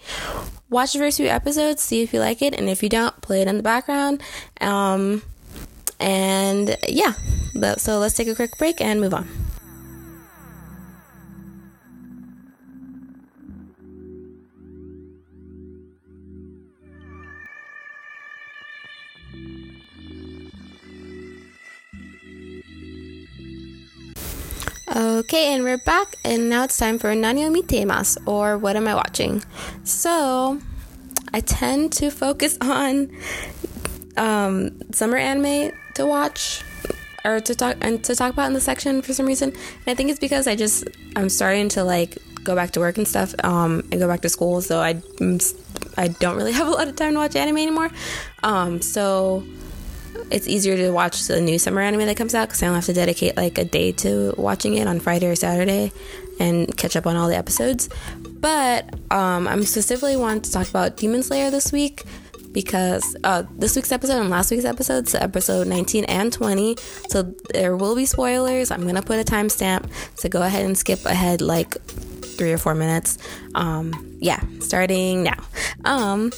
watch 0.69 0.93
the 0.93 0.99
first 0.99 1.17
few 1.17 1.27
episodes, 1.27 1.81
see 1.81 2.01
if 2.01 2.13
you 2.13 2.19
like 2.19 2.41
it, 2.41 2.55
and 2.55 2.69
if 2.69 2.81
you 2.81 2.89
don't, 2.89 3.19
play 3.21 3.41
it 3.41 3.47
in 3.47 3.57
the 3.57 3.63
background. 3.63 4.23
Um, 4.59 5.21
and 5.99 6.77
yeah, 6.87 7.13
so 7.77 7.99
let's 7.99 8.15
take 8.15 8.27
a 8.27 8.35
quick 8.35 8.57
break 8.57 8.81
and 8.81 9.01
move 9.01 9.13
on. 9.13 9.27
Okay, 24.95 25.53
and 25.53 25.63
we're 25.63 25.77
back, 25.77 26.15
and 26.23 26.49
now 26.49 26.63
it's 26.63 26.77
time 26.77 26.97
for 26.97 27.13
Nani 27.13 27.47
mi 27.49 27.61
temas, 27.61 28.17
or 28.25 28.57
what 28.57 28.75
am 28.75 28.87
I 28.87 28.95
watching? 28.95 29.43
So, 29.83 30.59
I 31.33 31.41
tend 31.41 31.91
to 31.93 32.09
focus 32.09 32.57
on 32.61 33.11
um, 34.17 34.71
summer 34.91 35.17
anime 35.17 35.71
to 35.95 36.05
watch 36.05 36.63
or 37.23 37.39
to 37.41 37.55
talk 37.55 37.77
and 37.81 38.03
to 38.05 38.15
talk 38.15 38.33
about 38.33 38.47
in 38.47 38.53
the 38.53 38.61
section 38.61 39.01
for 39.01 39.13
some 39.13 39.25
reason. 39.25 39.49
And 39.49 39.87
I 39.87 39.93
think 39.93 40.09
it's 40.09 40.19
because 40.19 40.47
I 40.47 40.55
just 40.55 40.85
I'm 41.15 41.29
starting 41.29 41.69
to 41.69 41.83
like 41.83 42.17
go 42.43 42.55
back 42.55 42.71
to 42.71 42.79
work 42.79 42.97
and 42.97 43.07
stuff 43.07 43.35
um, 43.43 43.83
and 43.91 43.99
go 43.99 44.07
back 44.07 44.21
to 44.21 44.29
school, 44.29 44.61
so 44.61 44.79
I 44.79 45.01
I 45.97 46.07
don't 46.07 46.37
really 46.37 46.51
have 46.59 46.67
a 46.67 46.71
lot 46.71 46.87
of 46.87 46.95
time 46.95 47.13
to 47.13 47.19
watch 47.19 47.35
anime 47.35 47.57
anymore. 47.57 47.91
Um, 48.43 48.81
so 48.81 49.43
it's 50.31 50.47
easier 50.47 50.75
to 50.77 50.89
watch 50.91 51.27
the 51.27 51.39
new 51.39 51.59
summer 51.59 51.81
anime 51.81 52.05
that 52.05 52.17
comes 52.17 52.33
out 52.33 52.49
because 52.49 52.63
I 52.63 52.67
don't 52.67 52.75
have 52.75 52.85
to 52.85 52.93
dedicate 52.93 53.37
like 53.37 53.57
a 53.57 53.65
day 53.65 53.91
to 53.93 54.33
watching 54.37 54.75
it 54.75 54.87
on 54.87 54.99
Friday 54.99 55.27
or 55.27 55.35
Saturday 55.35 55.91
and 56.39 56.75
catch 56.77 56.95
up 56.95 57.05
on 57.07 57.15
all 57.15 57.27
the 57.27 57.35
episodes. 57.35 57.89
But 58.19 58.93
um, 59.11 59.47
I'm 59.47 59.63
specifically 59.63 60.15
wanting 60.15 60.43
to 60.43 60.51
talk 60.51 60.69
about 60.69 60.97
Demon 60.97 61.23
Slayer 61.23 61.49
this 61.49 61.71
week 61.71 62.03
because 62.57 63.15
uh, 63.23 63.43
this 63.51 63.75
week's 63.75 63.91
episode 63.91 64.19
and 64.19 64.31
last 64.31 64.49
week's 64.49 64.65
episode, 64.65 65.07
so 65.07 65.19
episode 65.19 65.67
19 65.67 66.05
and 66.05 66.33
20, 66.33 66.75
so 67.07 67.21
there 67.53 67.77
will 67.77 67.95
be 67.95 68.03
spoilers. 68.03 68.71
I'm 68.71 68.83
gonna 68.87 69.03
put 69.03 69.19
a 69.19 69.23
timestamp, 69.23 69.91
so 70.15 70.27
go 70.27 70.41
ahead 70.41 70.65
and 70.65 70.75
skip 70.75 71.05
ahead 71.05 71.39
like 71.39 71.79
three 71.85 72.51
or 72.51 72.57
four 72.57 72.73
minutes. 72.73 73.19
Um, 73.53 74.17
yeah, 74.19 74.41
starting 74.59 75.21
now. 75.21 75.37
Um, 75.85 76.31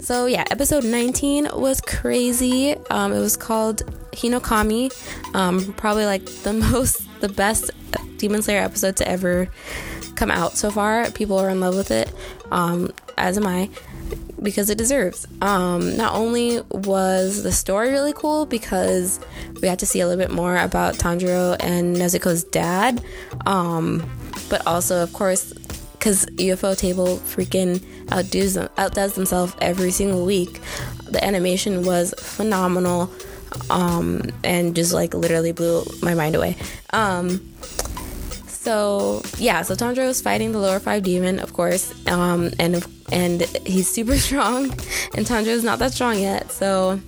so 0.00 0.26
yeah, 0.26 0.42
episode 0.50 0.82
19 0.82 1.50
was 1.52 1.80
crazy. 1.80 2.74
Um, 2.90 3.12
it 3.12 3.20
was 3.20 3.36
called 3.36 3.82
Hinokami. 4.10 4.90
Um, 5.36 5.72
probably 5.74 6.04
like 6.04 6.24
the 6.42 6.52
most, 6.72 7.06
the 7.20 7.28
best 7.28 7.70
Demon 8.16 8.42
Slayer 8.42 8.60
episode 8.60 8.96
to 8.96 9.08
ever 9.08 9.48
come 10.20 10.30
out 10.30 10.58
so 10.58 10.70
far. 10.70 11.10
People 11.12 11.38
are 11.38 11.48
in 11.48 11.60
love 11.60 11.74
with 11.74 11.90
it, 11.90 12.12
um, 12.52 12.92
as 13.16 13.38
am 13.38 13.46
I 13.46 13.70
because 14.42 14.68
it 14.68 14.76
deserves. 14.76 15.26
Um, 15.40 15.96
not 15.96 16.14
only 16.14 16.60
was 16.70 17.42
the 17.42 17.52
story 17.52 17.90
really 17.90 18.12
cool 18.12 18.44
because 18.46 19.18
we 19.54 19.62
got 19.62 19.78
to 19.78 19.86
see 19.86 20.00
a 20.00 20.06
little 20.06 20.22
bit 20.22 20.30
more 20.30 20.56
about 20.56 20.94
Tanjiro 20.94 21.56
and 21.60 21.96
Nezuko's 21.96 22.44
dad, 22.44 23.02
um, 23.46 24.08
but 24.50 24.66
also, 24.66 25.02
of 25.02 25.12
course, 25.14 25.52
because 25.92 26.26
Ufotable 26.26 27.18
freaking 27.18 27.82
outdoes 28.10 28.54
them, 28.54 28.68
outdoes 28.76 29.14
themselves 29.14 29.54
every 29.60 29.90
single 29.90 30.26
week. 30.26 30.60
The 31.08 31.24
animation 31.24 31.84
was 31.84 32.14
phenomenal, 32.18 33.10
um, 33.70 34.22
and 34.44 34.76
just 34.76 34.92
like 34.92 35.14
literally 35.14 35.52
blew 35.52 35.84
my 36.02 36.14
mind 36.14 36.34
away. 36.34 36.56
Um, 36.92 37.40
so 38.70 39.20
yeah, 39.38 39.62
so 39.62 39.74
Tanjiro 39.74 40.08
is 40.08 40.20
fighting 40.22 40.52
the 40.52 40.60
lower 40.60 40.78
five 40.78 41.02
demon, 41.02 41.40
of 41.40 41.52
course, 41.52 41.92
um, 42.06 42.52
and 42.60 42.86
and 43.10 43.42
he's 43.66 43.90
super 43.90 44.16
strong, 44.26 44.70
and 45.16 45.26
Tanjiro 45.26 45.48
is 45.48 45.64
not 45.64 45.80
that 45.80 45.92
strong 45.92 46.20
yet. 46.20 46.52
So 46.52 47.00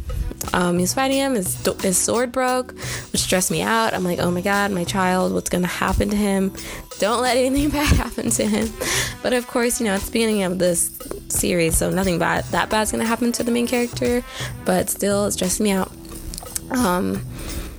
um, 0.53 0.81
he's 0.81 0.92
fighting 0.92 1.18
him. 1.18 1.35
His 1.35 1.64
his 1.81 1.96
sword 1.96 2.33
broke, 2.33 2.72
which 3.12 3.22
stressed 3.22 3.53
me 3.53 3.62
out. 3.62 3.94
I'm 3.94 4.03
like, 4.03 4.18
oh 4.18 4.33
my 4.33 4.40
god, 4.40 4.72
my 4.72 4.83
child, 4.83 5.33
what's 5.33 5.51
gonna 5.51 5.68
happen 5.68 6.11
to 6.11 6.16
him? 6.16 6.53
Don't 6.98 7.22
let 7.22 7.37
anything 7.37 7.70
bad 7.79 7.94
happen 7.94 8.31
to 8.31 8.44
him. 8.44 8.68
But 9.22 9.33
of 9.33 9.46
course, 9.46 9.79
you 9.79 9.87
know 9.87 9.94
it's 9.94 10.07
the 10.07 10.12
beginning 10.12 10.42
of 10.42 10.59
this 10.59 10.98
series, 11.29 11.77
so 11.77 11.90
nothing 11.90 12.18
bad 12.18 12.44
that 12.46 12.70
bad's 12.70 12.90
gonna 12.90 13.05
happen 13.05 13.31
to 13.31 13.44
the 13.44 13.53
main 13.53 13.68
character. 13.68 14.25
But 14.64 14.90
still, 14.90 15.27
it 15.27 15.33
stressed 15.33 15.61
me 15.61 15.70
out. 15.70 15.92
Um, 16.72 17.25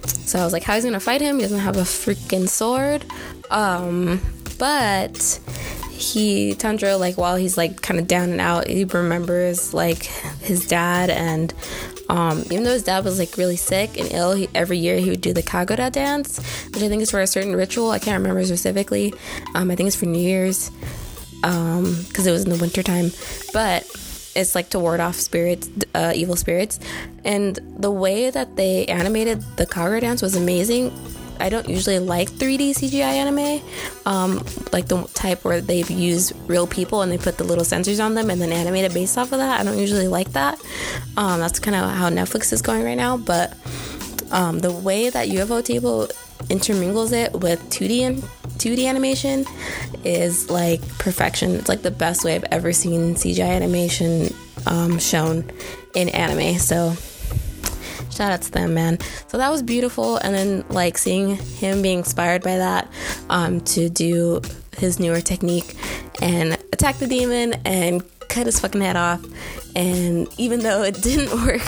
so 0.06 0.39
I 0.39 0.44
was 0.44 0.54
like, 0.54 0.63
how 0.63 0.76
is 0.76 0.84
he 0.84 0.89
gonna 0.89 1.00
fight 1.00 1.22
him? 1.22 1.38
He 1.38 1.42
doesn't 1.44 1.60
have 1.60 1.78
a 1.78 1.82
freaking 1.82 2.48
sword. 2.48 3.06
Um, 3.52 4.22
but 4.58 5.39
he 5.92 6.56
Tanjiro 6.56 7.00
like 7.00 7.18
while 7.18 7.36
he's 7.36 7.58
like 7.58 7.82
kind 7.82 8.00
of 8.00 8.08
down 8.08 8.30
and 8.30 8.42
out, 8.42 8.68
he 8.68 8.84
remembers 8.84 9.74
like 9.74 10.04
his 10.42 10.68
dad 10.68 11.10
and 11.10 11.54
um, 12.10 12.44
even 12.52 12.63
though 12.63 12.74
his 12.74 12.84
dad 12.84 13.06
was 13.06 13.18
like 13.18 13.38
really 13.38 13.56
sick 13.56 13.98
and 13.98 14.12
ill, 14.12 14.34
he, 14.34 14.50
every 14.54 14.78
year 14.78 14.98
he 14.98 15.10
would 15.10 15.22
do 15.22 15.34
the 15.34 15.42
Kagura 15.42 15.92
dance, 15.92 16.38
which 16.68 16.84
I 16.84 16.89
think 16.89 17.02
is 17.02 17.12
for 17.12 17.22
a 17.22 17.28
certain 17.28 17.56
ritual. 17.56 17.92
I 17.92 18.00
can't 18.00 18.22
remember 18.22 18.44
specifically. 18.46 19.13
Um, 19.56 19.72
I 19.72 19.76
think 19.76 19.88
it's 19.88 19.96
for 19.96 20.06
New 20.06 20.20
Year's 20.20 20.70
Um, 21.44 22.06
because 22.08 22.26
um, 22.26 22.30
it 22.30 22.32
was 22.32 22.44
in 22.44 22.52
the 22.52 22.58
wintertime. 22.58 23.12
But 23.54 23.84
it's 24.36 24.56
like 24.56 24.69
to 24.69 24.80
ward 24.80 25.00
off 25.00 25.15
spirits, 25.15 25.69
uh, 25.93 26.12
evil 26.15 26.36
spirits. 26.36 26.80
And 27.24 27.60
the 27.78 27.91
way 27.91 28.30
that 28.30 28.56
they 28.56 28.86
animated 28.86 29.41
the 29.58 29.65
Kagura 29.65 30.02
dance 30.02 30.22
was 30.22 30.36
amazing. 30.36 30.91
I 31.39 31.50
don't 31.50 31.67
usually 31.67 32.00
like 32.00 32.30
3D 32.30 32.72
CGI 32.72 33.02
anime, 33.02 33.62
um, 34.06 34.46
like 34.72 34.88
the 34.88 35.04
type 35.13 35.43
where 35.43 35.62
they 35.62 35.84
use 35.84 36.32
real 36.48 36.67
people 36.67 37.02
and 37.02 37.12
they 37.12 37.17
put 37.17 37.38
the 37.38 37.43
little 37.43 37.63
sensors 37.63 38.04
on 38.04 38.13
them 38.13 38.30
and 38.30 38.41
then 38.41 38.52
animate 38.52 38.86
it 38.86 38.93
based 38.93 39.17
off 39.17 39.32
of 39.32 39.39
that. 39.39 39.60
I 39.60 39.63
don't 39.63 39.78
usually 39.78 40.08
like 40.08 40.32
that. 40.34 40.62
Um, 41.17 41.39
that's 41.39 41.60
kind 41.60 41.76
of 41.76 41.89
how 41.89 42.10
Netflix 42.10 42.54
is 42.54 42.62
going 42.62 42.84
right 42.84 42.96
now. 42.96 43.17
But 43.17 43.58
um, 44.32 44.60
the 44.60 44.72
way 44.72 45.10
that 45.10 45.28
Ufotable 45.28 46.12
intermingles 46.50 47.12
it 47.12 47.34
with 47.34 47.60
2D 47.69 48.02
and 48.02 48.24
2D 48.58 48.88
animation 48.88 49.46
is 50.04 50.50
like 50.50 50.82
perfection. 50.98 51.56
It's 51.56 51.70
like 51.70 51.82
the 51.82 51.92
best 51.92 52.24
way 52.24 52.36
I've 52.36 52.46
ever 52.46 52.74
seen 52.74 53.16
CGI 53.16 53.50
animation 53.50 54.34
um, 54.66 55.00
shown 55.00 55.52
in 55.96 56.10
anime. 56.10 56.60
So 56.60 56.94
shout 58.10 58.32
out 58.32 58.42
to 58.44 58.52
them, 58.52 58.74
man. 58.74 59.00
So 59.28 59.38
that 59.38 59.52
was 59.52 59.62
beautiful. 59.62 60.18
And 60.18 60.34
then 60.34 60.66
like 60.70 60.98
seeing 60.98 61.38
him 61.38 61.82
being 61.82 62.00
inspired 62.00 62.44
by 62.44 62.58
that 62.58 62.92
um, 63.30 63.62
to 63.62 63.89
do 63.89 64.42
his 64.78 65.00
newer 65.00 65.22
technique 65.22 65.76
and 66.22 66.54
attack 66.72 66.98
the 66.98 67.08
demon 67.08 67.54
and 67.66 68.04
cut 68.30 68.46
his 68.46 68.60
fucking 68.60 68.82
head 68.82 68.96
off. 68.96 69.24
And 69.76 70.28
even 70.38 70.60
though 70.60 70.84
it 70.84 70.96
didn't 71.02 71.46
work, 71.46 71.62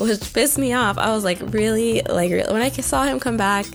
which 0.00 0.32
pissed 0.32 0.58
me 0.58 0.72
off, 0.72 0.98
I 0.98 1.10
was 1.10 1.24
like, 1.24 1.38
really? 1.52 2.02
Like, 2.02 2.30
when 2.30 2.62
I 2.62 2.70
saw 2.70 3.04
him 3.04 3.20
come 3.20 3.36
back 3.36 3.66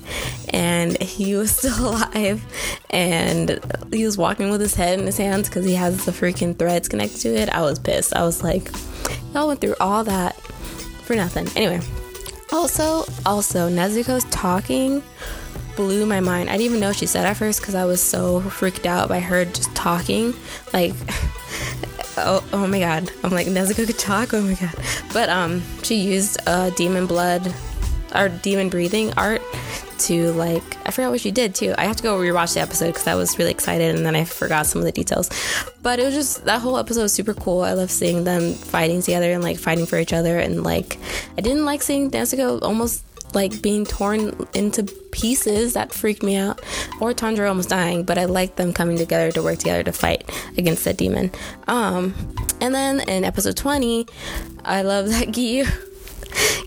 and 0.50 1.00
he 1.02 1.36
was 1.36 1.52
still 1.58 1.90
alive 1.90 2.44
and 2.90 3.60
he 3.94 4.06
was 4.06 4.18
walking 4.18 4.50
with 4.50 4.62
his 4.62 4.76
head 4.76 5.00
in 5.00 5.06
his 5.06 5.18
hands 5.18 5.48
because 5.48 5.66
he 5.66 5.76
has 5.76 6.06
the 6.06 6.12
freaking 6.12 6.58
threads 6.58 6.88
connected 6.88 7.22
to 7.22 7.30
it, 7.30 7.50
I 7.50 7.62
was 7.62 7.80
pissed. 7.80 8.16
I 8.16 8.24
was 8.24 8.44
like, 8.44 8.72
y'all 9.34 9.48
went 9.48 9.62
through 9.62 9.76
all 9.80 10.04
that 10.04 10.36
for 11.04 11.16
nothing. 11.16 11.48
Anyway, 11.56 11.86
also, 12.52 13.06
also, 13.26 13.70
Nezuko's 13.70 14.26
talking 14.26 15.04
blew 15.76 16.06
my 16.06 16.20
mind. 16.20 16.50
I 16.50 16.54
didn't 16.54 16.66
even 16.66 16.80
know 16.80 16.88
what 16.88 16.96
she 16.96 17.06
said 17.06 17.26
at 17.26 17.38
first 17.38 17.60
because 17.60 17.76
I 17.76 17.86
was 17.86 18.02
so 18.02 18.40
freaked 18.42 18.86
out 18.86 19.10
by 19.10 19.20
her 19.20 19.46
just 19.46 19.76
talking. 19.76 20.34
Like, 20.74 20.94
oh, 22.18 22.44
oh 22.54 22.68
my 22.68 22.80
god. 22.80 23.12
I'm 23.24 23.32
like, 23.32 23.48
Nezuko 23.48 23.86
could 23.86 24.00
talk? 24.00 24.34
Oh 24.34 24.42
my 24.42 24.54
god. 24.54 24.74
But 25.14 25.30
um, 25.30 25.62
she 25.84 25.96
used 25.96 26.38
uh, 26.48 26.70
demon 26.72 27.06
blood 27.06 27.54
or 28.14 28.30
demon 28.30 28.70
breathing 28.70 29.14
art 29.18 29.42
to 29.98 30.32
like 30.34 30.64
I 30.86 30.92
forgot 30.92 31.12
what 31.12 31.22
she 31.22 31.32
did 31.32 31.56
too. 31.56 31.74
I 31.78 31.86
have 31.86 31.96
to 31.98 32.04
go 32.04 32.18
rewatch 32.18 32.54
the 32.54 32.62
episode 32.62 32.88
because 32.88 33.08
I 33.08 33.16
was 33.16 33.38
really 33.38 33.52
excited 33.52 33.96
and 33.96 34.06
then 34.06 34.16
I 34.16 34.26
forgot 34.26 34.66
some 34.66 34.80
of 34.80 34.86
the 34.86 34.92
details. 34.92 35.30
But 35.82 36.00
it 36.00 36.06
was 36.06 36.14
just 36.14 36.46
that 36.46 36.62
whole 36.62 36.78
episode 36.78 37.04
was 37.04 37.14
super 37.14 37.34
cool. 37.34 37.62
I 37.62 37.74
love 37.74 37.92
seeing 37.92 38.24
them 38.24 38.54
fighting 38.54 39.02
together 39.02 39.32
and 39.32 39.44
like 39.44 39.58
fighting 39.58 39.86
for 39.86 39.98
each 39.98 40.14
other 40.14 40.38
and 40.38 40.64
like 40.64 40.98
I 41.38 41.42
didn't 41.42 41.66
like 41.66 41.82
seeing 41.82 42.12
Nezuko 42.12 42.62
almost 42.62 43.04
like 43.36 43.62
being 43.62 43.86
torn 43.86 44.48
into 44.54 44.84
pieces 45.12 45.74
that 45.74 45.94
freaked 45.94 46.24
me 46.24 46.36
out 46.36 46.60
or 47.00 47.14
Tanjiro 47.14 47.50
almost 47.50 47.70
dying 47.70 48.04
but 48.04 48.18
I 48.18 48.26
liked 48.26 48.58
them 48.58 48.74
coming 48.74 48.98
together 48.98 49.32
to 49.34 49.44
work 49.44 49.60
together 49.60 49.84
to 49.84 49.92
fight 49.92 50.30
against 50.58 50.86
that 50.86 50.98
demon 50.98 51.32
um 51.68 52.14
and 52.62 52.74
then 52.74 53.02
in 53.02 53.24
episode 53.24 53.58
20 53.58 54.08
I 54.64 54.82
love 54.82 55.10
that 55.10 55.28
Giyu 55.36 55.66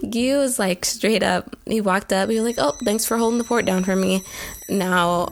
Giyu 0.03 0.39
was 0.39 0.59
like 0.59 0.85
straight 0.85 1.23
up. 1.23 1.57
He 1.67 1.81
walked 1.83 2.13
up. 2.13 2.31
He 2.31 2.37
was 2.37 2.45
like, 2.45 2.57
"Oh, 2.59 2.75
thanks 2.85 3.05
for 3.05 3.19
holding 3.19 3.37
the 3.37 3.45
fort 3.45 3.67
down 3.67 3.85
for 3.85 3.95
me. 3.95 4.23
Now 4.69 5.31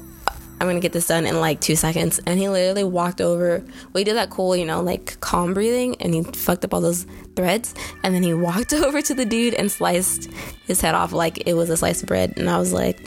I'm 0.59 0.66
gonna 0.66 0.81
get 0.81 0.92
this 0.92 1.07
done 1.07 1.27
in 1.27 1.40
like 1.40 1.61
two 1.61 1.77
seconds." 1.77 2.21
And 2.27 2.38
he 2.38 2.49
literally 2.49 2.85
walked 2.85 3.21
over. 3.21 3.59
Well, 3.59 3.99
he 3.99 4.05
did 4.05 4.16
that 4.16 4.31
cool, 4.31 4.57
you 4.57 4.64
know, 4.64 4.81
like 4.81 5.19
calm 5.21 5.55
breathing, 5.55 5.97
and 6.01 6.14
he 6.14 6.23
fucked 6.23 6.64
up 6.64 6.75
all 6.75 6.81
those 6.81 7.07
threads. 7.35 7.75
And 8.03 8.14
then 8.14 8.23
he 8.23 8.35
walked 8.49 8.73
over 8.73 9.03
to 9.03 9.14
the 9.14 9.25
dude 9.25 9.55
and 9.55 9.71
sliced 9.71 10.31
his 10.66 10.81
head 10.81 10.95
off 10.95 11.12
like 11.12 11.47
it 11.47 11.55
was 11.55 11.71
a 11.71 11.77
slice 11.77 12.03
of 12.03 12.09
bread. 12.09 12.35
And 12.37 12.49
I 12.49 12.59
was 12.59 12.73
like, 12.73 13.07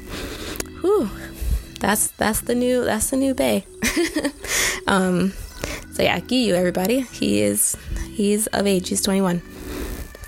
"Whew, 0.82 1.10
that's 1.80 2.08
that's 2.12 2.42
the 2.42 2.56
new 2.56 2.86
that's 2.86 3.10
the 3.10 3.18
new 3.18 3.34
Bay." 3.34 3.66
um, 4.88 5.34
so 5.94 6.04
yeah, 6.04 6.20
Giyu, 6.20 6.54
everybody. 6.54 7.02
He 7.02 7.42
is 7.42 7.76
he's 8.14 8.48
of 8.48 8.68
age. 8.68 8.90
He's 8.90 9.02
21 9.02 9.42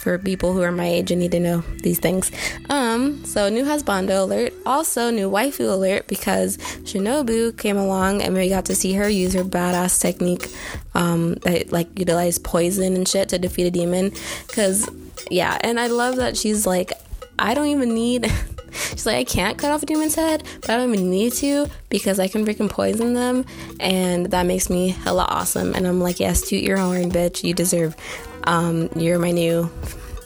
for 0.01 0.17
people 0.17 0.53
who 0.53 0.61
are 0.63 0.71
my 0.71 0.87
age 0.87 1.11
and 1.11 1.21
need 1.21 1.31
to 1.31 1.39
know 1.39 1.63
these 1.83 1.99
things. 1.99 2.31
Um, 2.69 3.23
so 3.23 3.49
new 3.49 3.63
husbando 3.63 4.23
alert, 4.23 4.51
also 4.65 5.11
new 5.11 5.29
waifu 5.29 5.71
alert 5.71 6.07
because 6.07 6.57
Shinobu 6.57 7.55
came 7.55 7.77
along 7.77 8.23
and 8.23 8.33
we 8.33 8.49
got 8.49 8.65
to 8.65 8.75
see 8.75 8.93
her 8.93 9.07
use 9.07 9.33
her 9.33 9.43
badass 9.43 10.01
technique, 10.01 10.47
um, 10.95 11.35
that 11.43 11.71
like 11.71 11.87
utilize 11.99 12.39
poison 12.39 12.95
and 12.95 13.07
shit 13.07 13.29
to 13.29 13.37
defeat 13.37 13.67
a 13.67 13.71
demon. 13.71 14.11
Cause 14.47 14.89
yeah, 15.29 15.59
and 15.61 15.79
I 15.79 15.87
love 15.87 16.15
that 16.15 16.35
she's 16.35 16.65
like, 16.65 16.93
I 17.37 17.53
don't 17.53 17.67
even 17.67 17.93
need. 17.93 18.31
She's 18.91 19.05
like, 19.05 19.17
I 19.17 19.23
can't 19.25 19.57
cut 19.57 19.71
off 19.71 19.83
a 19.83 19.85
demon's 19.85 20.15
head, 20.15 20.45
but 20.61 20.69
I 20.69 20.77
don't 20.77 20.93
even 20.93 21.09
need 21.09 21.33
to 21.33 21.67
because 21.89 22.21
I 22.21 22.29
can 22.29 22.45
freaking 22.45 22.69
poison 22.69 23.13
them, 23.13 23.45
and 23.81 24.27
that 24.27 24.45
makes 24.45 24.69
me 24.69 24.89
hella 24.89 25.25
awesome. 25.27 25.73
And 25.73 25.85
I'm 25.85 25.99
like, 25.99 26.21
yes, 26.21 26.47
toot 26.47 26.63
your 26.63 26.77
horn, 26.77 27.11
bitch. 27.11 27.43
You 27.43 27.53
deserve 27.53 27.97
um, 28.45 28.89
you're 28.95 29.19
my 29.19 29.31
new 29.31 29.69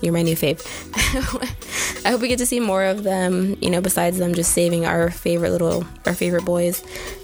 you're 0.02 0.14
my 0.14 0.22
new 0.22 0.36
fave. 0.36 0.62
I 2.06 2.12
hope 2.12 2.22
we 2.22 2.28
get 2.28 2.40
to 2.40 2.46
see 2.46 2.60
more 2.60 2.84
of 2.84 3.04
them, 3.04 3.58
you 3.62 3.70
know, 3.70 3.82
besides 3.82 4.18
them 4.18 4.36
just 4.36 4.52
saving 4.52 4.86
our 4.86 5.10
favorite 5.10 5.52
little 5.52 5.86
our 6.06 6.14
favorite 6.14 6.46
boys. 6.46 6.84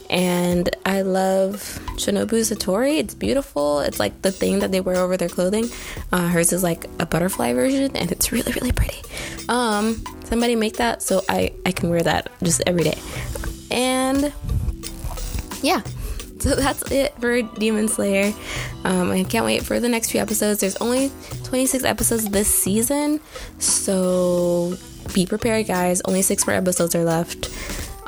And 0.09 0.69
I 0.85 1.03
love 1.03 1.79
Shinobu's 1.95 2.49
haori. 2.49 2.97
It's 2.97 3.13
beautiful. 3.13 3.79
It's 3.79 3.99
like 3.99 4.21
the 4.23 4.31
thing 4.31 4.59
that 4.59 4.71
they 4.71 4.81
wear 4.81 4.97
over 4.97 5.15
their 5.15 5.29
clothing. 5.29 5.69
Uh, 6.11 6.27
hers 6.27 6.51
is 6.51 6.63
like 6.63 6.85
a 6.99 7.05
butterfly 7.05 7.53
version, 7.53 7.95
and 7.95 8.11
it's 8.11 8.31
really 8.31 8.51
really 8.53 8.71
pretty. 8.71 9.01
Um, 9.47 10.03
somebody 10.25 10.55
make 10.55 10.77
that 10.77 11.01
so 11.01 11.21
I 11.29 11.53
I 11.65 11.71
can 11.71 11.89
wear 11.89 12.01
that 12.03 12.31
just 12.41 12.61
every 12.65 12.83
day. 12.83 12.99
And 13.69 14.33
yeah, 15.61 15.81
so 16.41 16.55
that's 16.55 16.91
it 16.91 17.13
for 17.19 17.41
Demon 17.41 17.87
Slayer. 17.87 18.33
Um, 18.83 19.11
I 19.11 19.23
can't 19.23 19.45
wait 19.45 19.63
for 19.63 19.79
the 19.79 19.89
next 19.89 20.11
few 20.11 20.19
episodes. 20.19 20.59
There's 20.61 20.77
only 20.77 21.11
26 21.43 21.83
episodes 21.83 22.29
this 22.29 22.53
season, 22.53 23.19
so 23.59 24.75
be 25.13 25.25
prepared, 25.25 25.67
guys. 25.67 26.01
Only 26.01 26.21
six 26.21 26.47
more 26.47 26.55
episodes 26.55 26.95
are 26.95 27.03
left. 27.03 27.49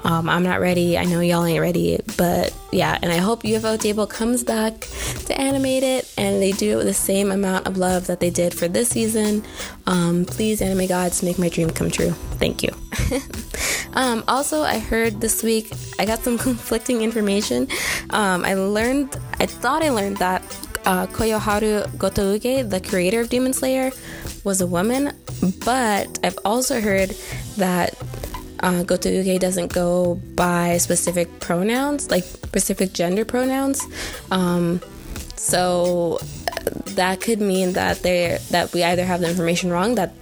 Um, 0.03 0.27
I'm 0.27 0.43
not 0.43 0.59
ready. 0.59 0.97
I 0.97 1.05
know 1.05 1.21
y'all 1.21 1.45
ain't 1.45 1.61
ready, 1.61 1.99
but 2.17 2.53
yeah. 2.71 2.97
And 3.01 3.11
I 3.11 3.17
hope 3.17 3.43
Ufotable 3.43 4.09
comes 4.09 4.43
back 4.43 4.81
to 5.27 5.39
animate 5.39 5.83
it 5.83 6.13
and 6.17 6.41
they 6.41 6.51
do 6.51 6.73
it 6.73 6.75
with 6.75 6.87
the 6.87 6.93
same 6.93 7.31
amount 7.31 7.67
of 7.67 7.77
love 7.77 8.07
that 8.07 8.19
they 8.19 8.29
did 8.29 8.53
for 8.53 8.67
this 8.67 8.89
season. 8.89 9.45
Um, 9.87 10.25
please, 10.25 10.61
anime 10.61 10.87
gods, 10.87 11.23
make 11.23 11.39
my 11.39 11.47
dream 11.47 11.69
come 11.69 11.89
true. 11.89 12.11
Thank 12.39 12.63
you. 12.63 12.69
um, 13.93 14.23
also, 14.27 14.61
I 14.61 14.79
heard 14.79 15.21
this 15.21 15.43
week 15.43 15.71
I 15.99 16.05
got 16.05 16.19
some 16.19 16.37
conflicting 16.47 17.01
information. 17.01 17.67
Um, 18.09 18.45
I 18.45 18.53
learned, 18.53 19.15
I 19.39 19.45
thought 19.45 19.83
I 19.83 19.89
learned 19.89 20.17
that 20.17 20.41
uh, 20.85 21.07
Koyoharu 21.07 21.87
Gotouge, 21.97 22.69
the 22.69 22.81
creator 22.81 23.21
of 23.21 23.29
Demon 23.29 23.53
Slayer, 23.53 23.91
was 24.43 24.61
a 24.61 24.67
woman, 24.67 25.13
but 25.63 26.19
I've 26.23 26.37
also 26.43 26.81
heard 26.81 27.11
that 27.57 27.93
uh, 28.59 28.83
Gotouge 28.83 29.39
doesn't 29.39 29.73
go 29.73 30.15
by 30.35 30.77
specific 30.77 31.39
pronouns, 31.39 32.09
like 32.09 32.23
specific 32.23 32.93
gender 32.93 33.25
pronouns. 33.25 33.81
Um, 34.31 34.81
so 35.35 36.19
that 36.95 37.19
could 37.21 37.41
mean 37.41 37.73
that 37.73 38.01
they 38.03 38.39
that 38.51 38.73
we 38.73 38.83
either 38.83 39.03
have 39.03 39.19
the 39.19 39.29
information 39.29 39.69
wrong 39.69 39.95
that 39.95 40.13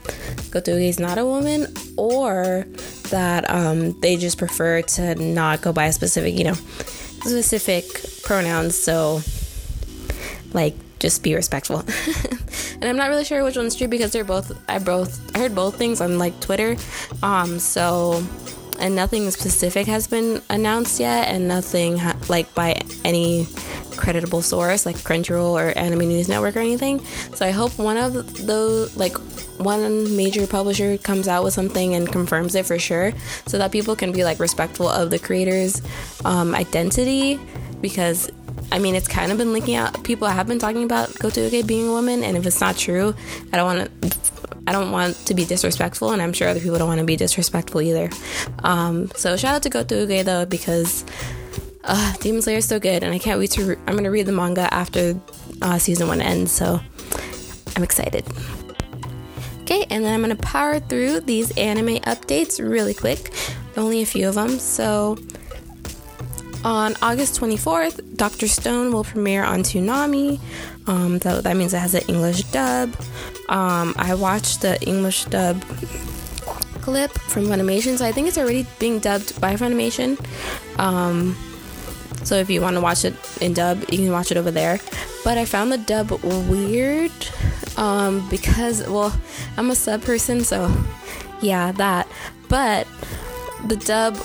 Gotouge 0.52 0.88
is 0.88 1.00
not 1.00 1.18
a 1.18 1.26
woman, 1.26 1.68
or 1.98 2.66
that 3.10 3.50
um, 3.50 4.00
they 4.02 4.18
just 4.18 4.38
prefer 4.38 4.82
to 4.82 5.16
not 5.16 5.62
go 5.62 5.74
by 5.74 5.86
a 5.86 5.94
specific, 5.94 6.38
you 6.38 6.44
know, 6.44 6.54
specific 6.54 7.86
pronouns. 8.24 8.76
So, 8.76 9.22
like, 10.54 10.76
just 11.00 11.24
be 11.24 11.34
respectful. 11.34 11.80
and 12.76 12.86
I'm 12.86 12.96
not 12.96 13.10
really 13.10 13.26
sure 13.26 13.44
which 13.44 13.58
one's 13.58 13.76
true 13.76 13.88
because 13.88 14.12
they're 14.12 14.24
both 14.24 14.52
I 14.70 14.80
both 14.80 15.36
I 15.36 15.40
heard 15.40 15.56
both 15.56 15.76
things 15.76 16.00
on 16.00 16.20
like 16.20 16.40
Twitter. 16.40 16.78
Um 17.24 17.60
so 17.60 18.24
and 18.80 18.96
nothing 18.96 19.30
specific 19.32 19.88
has 19.88 20.08
been 20.08 20.42
announced 20.50 21.00
yet 21.00 21.28
and 21.28 21.48
nothing 21.48 21.98
ha- 21.98 22.18
like 22.30 22.54
by 22.54 22.82
any 23.04 23.48
creditable 23.98 24.42
source 24.42 24.86
like 24.86 24.98
Crunchyroll 24.98 25.52
or 25.52 25.78
Anime 25.78 26.08
News 26.08 26.28
Network 26.28 26.56
or 26.56 26.60
anything. 26.60 27.04
So 27.36 27.46
I 27.46 27.52
hope 27.52 27.78
one 27.78 27.98
of 27.98 28.46
those 28.46 28.96
like 28.98 29.18
one 29.60 30.16
major 30.16 30.48
publisher 30.48 30.98
comes 30.98 31.28
out 31.28 31.44
with 31.44 31.54
something 31.54 31.94
and 31.94 32.12
confirms 32.12 32.56
it 32.56 32.66
for 32.66 32.80
sure 32.80 33.14
so 33.46 33.58
that 33.58 33.72
people 33.72 33.96
can 33.96 34.12
be 34.12 34.24
like 34.24 34.40
respectful 34.40 34.90
of 34.90 35.12
the 35.12 35.20
creator's 35.20 35.82
um, 36.26 36.56
identity 36.56 37.40
because 37.80 38.30
I 38.72 38.80
mean, 38.80 38.96
it's 38.96 39.08
kind 39.08 39.32
of 39.32 39.38
been 39.38 39.52
leaking 39.52 39.76
out. 39.76 40.04
People 40.04 40.28
have 40.28 40.48
been 40.48 40.60
talking 40.60 40.84
about 40.84 41.10
Gotouge 41.10 41.68
being 41.68 41.90
a 41.90 41.92
woman, 41.92 42.24
and 42.24 42.38
if 42.38 42.46
it's 42.46 42.62
not 42.62 42.78
true, 42.78 43.14
I 43.52 43.58
don't 43.58 43.66
want 43.66 44.02
to. 44.02 44.32
I 44.68 44.72
don't 44.74 44.92
want 44.92 45.16
to 45.26 45.34
be 45.34 45.44
disrespectful, 45.44 46.12
and 46.12 46.22
I'm 46.22 46.34
sure 46.34 46.48
other 46.48 46.60
people 46.60 46.78
don't 46.78 46.88
want 46.88 47.00
to 47.00 47.06
be 47.06 47.18
disrespectful 47.18 47.82
either. 47.82 48.10
Um, 48.60 49.10
so 49.16 49.36
shout 49.36 49.56
out 49.56 49.64
to 49.64 49.70
Gotouge 49.70 50.24
though, 50.24 50.46
because 50.46 51.04
uh, 51.84 52.14
Demon 52.20 52.42
Slayer 52.42 52.58
is 52.58 52.68
so 52.68 52.80
good, 52.80 53.04
and 53.04 53.14
I 53.14 53.20
can't 53.20 53.40
wait 53.40 53.52
to. 53.52 53.66
Re- 53.66 53.78
I'm 53.88 53.96
gonna 53.96 54.12
read 54.12 54.26
the 54.26 54.32
manga 54.32 54.72
after 54.74 55.20
uh, 55.62 55.78
season 55.78 56.08
one 56.08 56.22
ends, 56.22 56.52
so 56.52 56.80
I'm 57.76 57.84
excited. 57.84 58.26
Okay, 59.62 59.86
and 59.90 60.04
then 60.04 60.14
I'm 60.14 60.22
gonna 60.22 60.36
power 60.36 60.80
through 60.80 61.22
these 61.22 61.56
anime 61.58 61.98
updates 62.00 62.60
really 62.60 62.94
quick. 62.94 63.34
Only 63.78 64.02
a 64.02 64.06
few 64.06 64.28
of 64.28 64.36
them. 64.36 64.60
So 64.60 65.18
on 66.64 66.96
August 67.02 67.40
24th, 67.40 68.18
Doctor 68.18 68.48
Stone 68.48 68.92
will 68.92 69.04
premiere 69.04 69.44
on 69.44 69.62
Toonami. 69.62 70.40
Um, 70.88 71.20
that, 71.20 71.44
that 71.44 71.56
means 71.56 71.74
it 71.74 71.80
has 71.80 71.96
an 71.96 72.04
English 72.08 72.44
dub. 72.46 72.94
Um, 73.50 73.96
I 73.98 74.14
watched 74.14 74.62
the 74.62 74.82
English 74.84 75.26
dub 75.26 75.62
clip 76.82 77.12
from 77.12 77.46
Funimation, 77.46 77.98
so 77.98 78.06
I 78.06 78.12
think 78.12 78.28
it's 78.28 78.38
already 78.38 78.66
being 78.80 79.00
dubbed 79.00 79.40
by 79.40 79.56
Funimation. 79.56 80.20
Um, 80.80 81.36
so 82.24 82.36
if 82.36 82.50
you 82.50 82.62
want 82.62 82.76
to 82.76 82.82
watch 82.82 83.06
it 83.06 83.14
in 83.42 83.54
dub, 83.54 83.80
you 83.90 83.98
can 83.98 84.12
watch 84.12 84.32
it 84.32 84.38
over 84.38 84.52
there. 84.52 84.80
But 85.24 85.38
I 85.38 85.46
found 85.46 85.72
the 85.72 85.78
dub 85.78 86.12
weird 86.12 87.12
um, 87.78 88.28
because, 88.30 88.88
well, 88.88 89.14
I'm 89.58 89.70
a 89.70 89.76
sub 89.76 90.02
person, 90.02 90.44
so 90.44 90.74
yeah, 91.42 91.72
that. 91.74 92.08
But 92.48 92.88
the 93.68 93.78
dub 93.78 94.18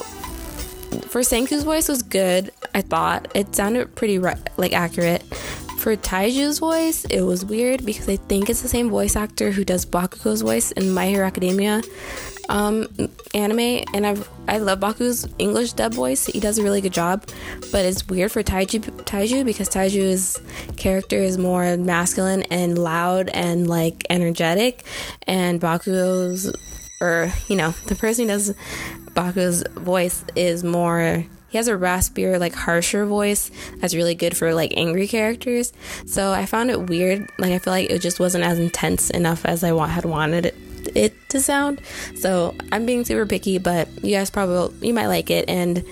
for 1.02 1.20
Senku's 1.20 1.64
voice 1.64 1.88
was 1.88 2.02
good. 2.02 2.50
I 2.74 2.82
thought 2.82 3.28
it 3.35 3.54
sounded 3.54 3.94
pretty 3.94 4.18
like 4.18 4.72
accurate. 4.72 5.22
For 5.78 5.94
Taiju's 5.94 6.59
voice, 6.59 7.04
it 7.04 7.22
was 7.22 7.44
weird 7.44 7.87
because 7.87 8.09
I 8.09 8.16
think 8.16 8.50
it's 8.50 8.61
the 8.61 8.68
same 8.68 8.90
voice 8.90 9.14
actor 9.14 9.52
who 9.52 9.64
does 9.64 9.87
Bakugo's 9.87 10.42
voice 10.42 10.72
in 10.72 10.90
My 10.90 11.06
Hero 11.06 11.24
Academia 11.24 11.80
um, 12.48 12.87
anime, 13.35 13.85
and 13.94 14.06
I 14.06 14.16
I 14.48 14.59
love 14.59 14.80
Baku's 14.80 15.28
English 15.38 15.72
dub 15.72 15.94
voice. 15.94 16.26
He 16.26 16.40
does 16.40 16.59
a 16.59 16.62
really 16.62 16.80
good 16.80 16.92
job, 16.92 17.26
but 17.72 17.85
it's 17.85 18.06
weird 18.09 18.32
for 18.32 18.42
Taiju 18.42 18.80
Taiju 19.04 19.44
because 19.44 19.68
Taiju's 19.68 20.40
character 20.76 21.18
is 21.18 21.38
more 21.38 21.76
masculine 21.76 22.42
and 22.44 22.78
loud 22.78 23.28
and 23.30 23.68
like 23.68 24.06
energetic, 24.11 24.85
and 25.26 25.61
Baku's 25.61 26.52
or 27.00 27.32
you 27.48 27.56
know 27.56 27.70
the 27.87 27.94
person 27.94 28.24
who 28.24 28.28
does 28.28 28.54
Baku's 29.14 29.64
voice 29.74 30.24
is 30.35 30.64
more 30.64 31.24
he 31.48 31.59
has 31.59 31.68
a 31.68 31.72
raspier 31.72 32.38
like 32.38 32.54
harsher 32.54 33.06
voice 33.06 33.50
that's 33.78 33.94
really 33.94 34.14
good 34.14 34.37
for 34.37 34.52
like 34.52 34.72
angry 34.76 35.06
characters 35.06 35.72
so 36.06 36.32
i 36.32 36.44
found 36.44 36.70
it 36.70 36.88
weird 36.88 37.26
like 37.38 37.52
i 37.52 37.59
feel 37.59 37.72
like 37.72 37.88
it 37.88 38.00
just 38.00 38.20
wasn't 38.20 38.42
as 38.42 38.59
intense 38.59 39.11
enough 39.11 39.44
as 39.46 39.62
i 39.62 39.87
had 39.88 40.04
wanted 40.04 40.46
it 40.46 40.54
it 40.96 41.28
to 41.28 41.40
sound. 41.40 41.80
So 42.16 42.54
I'm 42.72 42.87
being 42.87 43.04
super 43.04 43.26
picky, 43.26 43.59
but 43.59 43.88
you 44.02 44.16
guys 44.16 44.30
probably 44.30 44.88
you 44.88 44.94
might 44.94 45.06
like 45.09 45.30
it, 45.30 45.48
and 45.48 45.85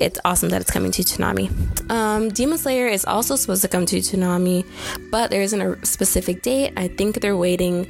it's 0.00 0.18
awesome 0.24 0.48
that 0.50 0.60
it's 0.60 0.70
coming 0.70 0.90
to 0.92 1.02
Toonami. 1.02 1.90
Um, 1.90 2.28
Demon 2.30 2.58
Slayer 2.58 2.86
is 2.86 3.04
also 3.04 3.36
supposed 3.36 3.62
to 3.62 3.68
come 3.68 3.86
to 3.86 3.98
Toonami, 3.98 4.64
but 5.10 5.30
there 5.30 5.42
isn't 5.42 5.60
a 5.60 5.84
specific 5.86 6.42
date. 6.42 6.72
I 6.76 6.88
think 6.88 7.20
they're 7.20 7.36
waiting. 7.36 7.86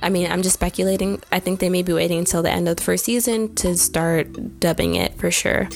I 0.00 0.10
mean, 0.10 0.30
I'm 0.30 0.42
just 0.42 0.54
speculating. 0.54 1.20
I 1.32 1.40
think 1.40 1.60
they 1.60 1.68
may 1.68 1.82
be 1.82 1.92
waiting 1.92 2.18
until 2.18 2.42
the 2.42 2.50
end 2.50 2.68
of 2.68 2.76
the 2.76 2.82
first 2.82 3.04
season 3.04 3.54
to 3.56 3.76
start 3.76 4.60
dubbing 4.60 4.94
it 4.94 5.14
for 5.14 5.30
sure. 5.30 5.68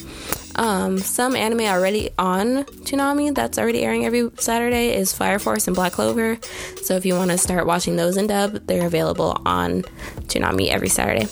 Um, 0.56 0.98
some 0.98 1.34
anime 1.34 1.62
already 1.62 2.10
on 2.18 2.64
Toonami 2.64 3.34
that's 3.34 3.58
already 3.58 3.82
airing 3.82 4.04
every 4.04 4.30
Saturday 4.38 4.94
is 4.94 5.12
Fire 5.12 5.38
Force 5.38 5.66
and 5.66 5.74
Black 5.74 5.92
Clover. 5.92 6.38
So 6.82 6.94
if 6.94 7.06
you 7.06 7.14
want 7.14 7.30
to 7.30 7.38
start 7.38 7.66
watching 7.66 7.96
those 7.96 8.16
in 8.16 8.26
dub, 8.26 8.66
they're 8.66 8.86
available 8.86 9.40
on 9.46 9.82
Toonami 10.28 10.68
every 10.68 10.88
Saturday. 10.88 11.26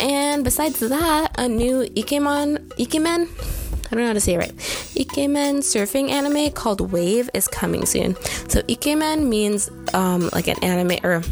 And 0.00 0.44
besides 0.44 0.80
that, 0.80 1.34
a 1.38 1.48
new 1.48 1.84
Ikemen, 1.84 2.58
Ikemen, 2.78 3.28
I 3.86 3.94
don't 3.94 4.00
know 4.00 4.06
how 4.06 4.12
to 4.14 4.20
say 4.20 4.34
it 4.34 4.38
right. 4.38 4.56
Ikemen 4.96 5.58
surfing 5.58 6.10
anime 6.10 6.50
called 6.52 6.92
Wave 6.92 7.28
is 7.34 7.46
coming 7.46 7.84
soon. 7.84 8.16
So 8.48 8.62
Ikemen 8.62 9.28
means 9.28 9.70
um, 9.92 10.30
like 10.32 10.48
an 10.48 10.62
anime, 10.62 10.98
or 11.04 11.22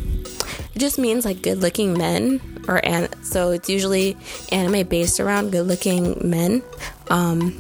it 0.75 0.79
just 0.79 0.99
means 0.99 1.25
like 1.25 1.43
good 1.43 1.59
looking 1.59 1.97
men 1.97 2.41
or 2.69 2.85
an- 2.85 3.09
so 3.23 3.51
it's 3.51 3.69
usually 3.69 4.17
anime 4.53 4.87
based 4.87 5.21
around 5.21 5.53
good 5.53 5.67
looking 5.67 6.17
men. 6.23 6.63
Um, 7.09 7.59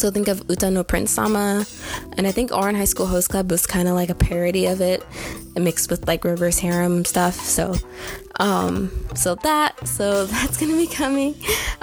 so 0.00 0.10
think 0.10 0.28
of 0.28 0.42
Uta 0.48 0.70
no 0.70 0.82
Prince 0.82 1.10
Sama, 1.10 1.66
and 2.16 2.26
I 2.26 2.32
think 2.32 2.52
Ouran 2.52 2.74
High 2.74 2.86
School 2.86 3.06
Host 3.06 3.28
Club 3.28 3.50
was 3.50 3.66
kind 3.66 3.86
of 3.86 3.94
like 3.94 4.08
a 4.08 4.14
parody 4.14 4.64
of 4.66 4.80
it, 4.80 5.04
mixed 5.56 5.90
with 5.90 6.08
like 6.08 6.24
reverse 6.24 6.58
harem 6.58 7.04
stuff. 7.04 7.34
So, 7.34 7.74
um, 8.38 8.90
so 9.14 9.34
that, 9.36 9.86
so 9.86 10.24
that's 10.26 10.58
gonna 10.58 10.76
be 10.76 10.86
coming. 10.86 11.34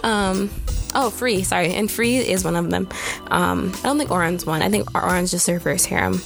Um, 0.03 0.49
oh, 0.95 1.11
free, 1.11 1.43
sorry, 1.43 1.75
and 1.75 1.91
free 1.91 2.17
is 2.17 2.43
one 2.43 2.55
of 2.55 2.71
them. 2.71 2.89
Um, 3.27 3.71
I 3.75 3.81
don't 3.83 3.99
think 3.99 4.09
Ouran's 4.09 4.47
one. 4.47 4.63
I 4.63 4.69
think 4.69 4.89
Ouran's 4.95 5.29
just 5.29 5.47
a 5.47 5.53
reverse 5.53 5.85
harem. 5.85 6.19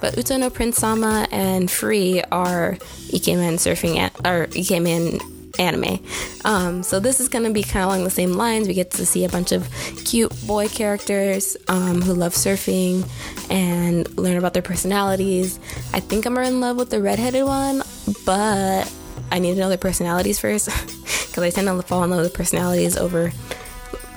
But 0.00 0.16
Uta 0.16 0.38
no 0.38 0.48
Prince 0.50 0.76
Sama 0.78 1.26
and 1.30 1.70
Free 1.70 2.22
are 2.30 2.78
Ikemen 3.12 3.54
surfing 3.54 3.96
at, 3.96 4.14
or 4.26 4.46
Ikemen 4.48 5.20
anime. 5.58 5.98
Um, 6.44 6.82
so 6.82 7.00
this 7.00 7.20
is 7.20 7.28
going 7.28 7.44
to 7.44 7.52
be 7.52 7.62
kind 7.62 7.84
of 7.84 7.90
along 7.90 8.04
the 8.04 8.10
same 8.10 8.32
lines. 8.32 8.68
We 8.68 8.74
get 8.74 8.90
to 8.92 9.06
see 9.06 9.24
a 9.24 9.28
bunch 9.28 9.52
of 9.52 9.68
cute 10.04 10.32
boy 10.46 10.68
characters 10.68 11.56
um, 11.68 12.02
who 12.02 12.12
love 12.12 12.34
surfing 12.34 13.08
and 13.50 14.08
learn 14.18 14.36
about 14.36 14.52
their 14.52 14.62
personalities. 14.62 15.58
I 15.92 16.00
think 16.00 16.26
I'm 16.26 16.36
in 16.38 16.60
love 16.60 16.76
with 16.76 16.90
the 16.90 17.00
redheaded 17.00 17.44
one, 17.44 17.82
but 18.24 18.92
I 19.30 19.38
need 19.38 19.54
to 19.54 19.60
know 19.60 19.68
their 19.68 19.78
personalities 19.78 20.38
first 20.38 20.66
because 20.96 21.42
I 21.42 21.50
tend 21.50 21.68
to 21.68 21.82
fall 21.82 22.04
in 22.04 22.10
love 22.10 22.22
with 22.22 22.34
personalities 22.34 22.96
over 22.96 23.32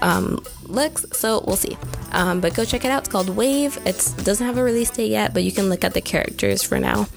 um, 0.02 0.44
looks. 0.64 1.06
So 1.14 1.44
we'll 1.46 1.56
see. 1.56 1.78
Um, 2.12 2.40
but 2.42 2.54
go 2.54 2.66
check 2.66 2.86
it 2.86 2.92
out. 2.92 3.00
It's 3.04 3.10
called 3.10 3.30
Wave. 3.30 3.78
It 3.86 4.14
doesn't 4.24 4.46
have 4.46 4.58
a 4.58 4.64
release 4.64 4.90
date 4.90 5.12
yet, 5.12 5.34
but 5.34 5.44
you 5.44 5.52
can 5.52 5.70
look 5.70 5.84
at 5.84 5.94
the 5.94 6.02
characters 6.02 6.64
for 6.64 6.80
now. 6.80 7.08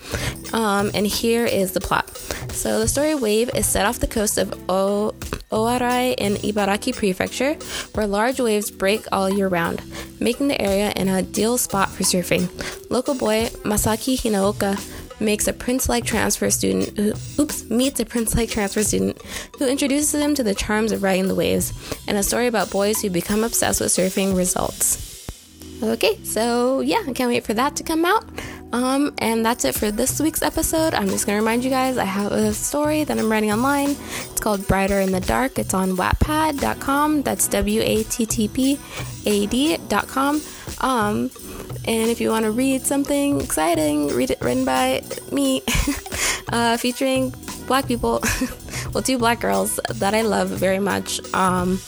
Um, 0.53 0.91
and 0.95 1.07
here 1.07 1.47
is 1.47 1.73
the 1.73 1.81
plot. 1.81 2.17
So 2.53 2.81
the 2.81 2.89
story 2.89 3.15
Wave 3.15 3.51
is 3.55 3.67
set 3.67 3.87
off 3.87 3.99
the 4.01 4.07
coast 4.07 4.39
of 4.39 4.53
o- 4.69 5.15
Oarai 5.51 6.15
in 6.19 6.35
Ibaraki 6.35 6.95
Prefecture, 6.95 7.55
where 7.95 8.07
large 8.07 8.41
waves 8.41 8.71
break 8.71 9.05
all 9.13 9.29
year 9.31 9.49
round, 9.49 9.83
making 10.21 10.49
the 10.49 10.61
area 10.61 10.93
an 10.97 11.09
ideal 11.09 11.59
spot 11.59 11.91
for 11.91 12.03
surfing. 12.05 12.49
Local 12.91 13.15
boy 13.15 13.47
Masaki 13.65 14.17
Hinaoka 14.17 14.77
makes 15.21 15.47
a 15.49 15.53
prince-like 15.53 16.05
transfer 16.05 16.51
student 16.51 16.97
who, 16.97 17.13
oops, 17.43 17.69
meets 17.71 18.01
a 18.01 18.05
prince-like 18.05 18.51
transfer 18.51 18.83
student 18.83 19.21
who 19.59 19.67
introduces 19.67 20.21
him 20.21 20.35
to 20.35 20.43
the 20.43 20.55
charms 20.55 20.93
of 20.93 21.03
riding 21.03 21.29
the 21.29 21.35
waves, 21.35 21.73
and 22.07 22.17
a 22.17 22.23
story 22.23 22.47
about 22.47 22.71
boys 22.71 23.01
who 23.01 23.11
become 23.11 23.45
obsessed 23.45 23.81
with 23.81 23.91
surfing 23.91 24.37
results. 24.37 25.11
Okay, 25.83 26.23
so 26.25 26.81
yeah, 26.81 27.03
I 27.09 27.13
can't 27.13 27.31
wait 27.31 27.45
for 27.45 27.55
that 27.55 27.77
to 27.77 27.83
come 27.83 28.05
out. 28.05 28.25
Um, 28.73 29.15
and 29.19 29.45
that's 29.45 29.65
it 29.65 29.75
for 29.75 29.91
this 29.91 30.21
week's 30.21 30.43
episode. 30.43 30.93
I'm 30.95 31.09
just 31.09 31.27
gonna 31.27 31.39
remind 31.39 31.65
you 31.65 31.71
guys 31.71 31.97
I 31.97 32.05
have 32.05 32.33
a 32.33 32.53
story 32.53 33.03
that 33.05 33.19
I'm 33.19 33.31
writing 33.31 33.51
online. 33.51 33.91
It's 34.31 34.41
called 34.41 34.67
Brighter 34.69 35.01
in 35.01 35.11
the 35.11 35.21
Dark. 35.21 35.59
It's 35.59 35.73
on 35.73 35.97
wattpad.com. 35.97 37.23
That's 37.23 37.49
W 37.49 37.81
A 37.81 38.03
T 38.05 38.27
T 38.27 38.49
P 38.49 38.79
A 39.25 39.47
D.com. 39.47 40.43
Um, 40.83 41.31
and 41.87 42.11
if 42.11 42.21
you 42.21 42.31
want 42.31 42.45
to 42.45 42.51
read 42.51 42.83
something 42.83 43.41
exciting, 43.41 44.09
read 44.09 44.31
it 44.31 44.41
written 44.41 44.65
by 44.65 45.03
me, 45.33 45.63
uh, 46.53 46.77
featuring 46.77 47.35
black 47.67 47.87
people, 47.87 48.21
well, 48.93 49.03
two 49.03 49.19
black 49.19 49.41
girls 49.41 49.81
that 49.89 50.15
I 50.15 50.23
love 50.23 50.49
very 50.49 50.79
much. 50.79 51.21
Um, 51.33 51.81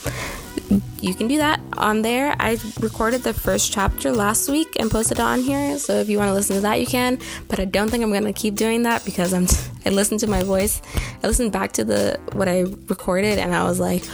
you 1.00 1.14
can 1.14 1.28
do 1.28 1.38
that 1.38 1.61
on 1.76 2.02
there. 2.02 2.35
I 2.38 2.59
recorded 2.81 3.22
the 3.22 3.35
first 3.35 3.72
chapter 3.72 4.12
last 4.12 4.48
week 4.48 4.76
and 4.78 4.90
posted 4.90 5.18
it 5.18 5.22
on 5.22 5.40
here. 5.40 5.78
So 5.78 5.94
if 5.94 6.09
you 6.09 6.18
want 6.18 6.28
to 6.28 6.35
listen 6.35 6.57
to 6.57 6.62
that, 6.62 6.81
you 6.81 6.87
can. 6.87 7.18
But 7.48 7.59
I 7.59 7.64
don't 7.64 7.90
think 7.90 8.02
I'm 8.02 8.12
gonna 8.12 8.33
keep 8.33 8.55
doing 8.55 8.85
that 8.85 9.05
because 9.05 9.35
I'm. 9.35 9.46
T- 9.46 9.57
I 9.87 9.90
listened 9.90 10.20
to 10.20 10.28
my 10.28 10.42
voice. 10.42 10.81
I 11.22 11.26
listened 11.26 11.52
back 11.52 11.72
to 11.72 11.85
the 11.85 12.20
what 12.33 12.48
I 12.48 12.61
recorded, 12.87 13.38
and 13.38 13.55
I 13.55 13.64
was 13.64 13.81
like, 13.81 14.05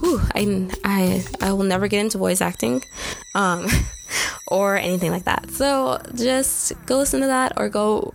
"Whew, 0.00 0.20
I 0.34 0.68
I 0.84 1.24
I 1.40 1.52
will 1.52 1.64
never 1.64 1.88
get 1.88 2.00
into 2.00 2.18
voice 2.18 2.40
acting." 2.40 2.84
Um, 3.34 3.66
or 4.46 4.76
anything 4.76 5.10
like 5.10 5.24
that. 5.24 5.50
So 5.50 6.00
just 6.14 6.72
go 6.86 6.98
listen 6.98 7.20
to 7.20 7.26
that 7.26 7.52
or 7.56 7.68
go 7.68 8.14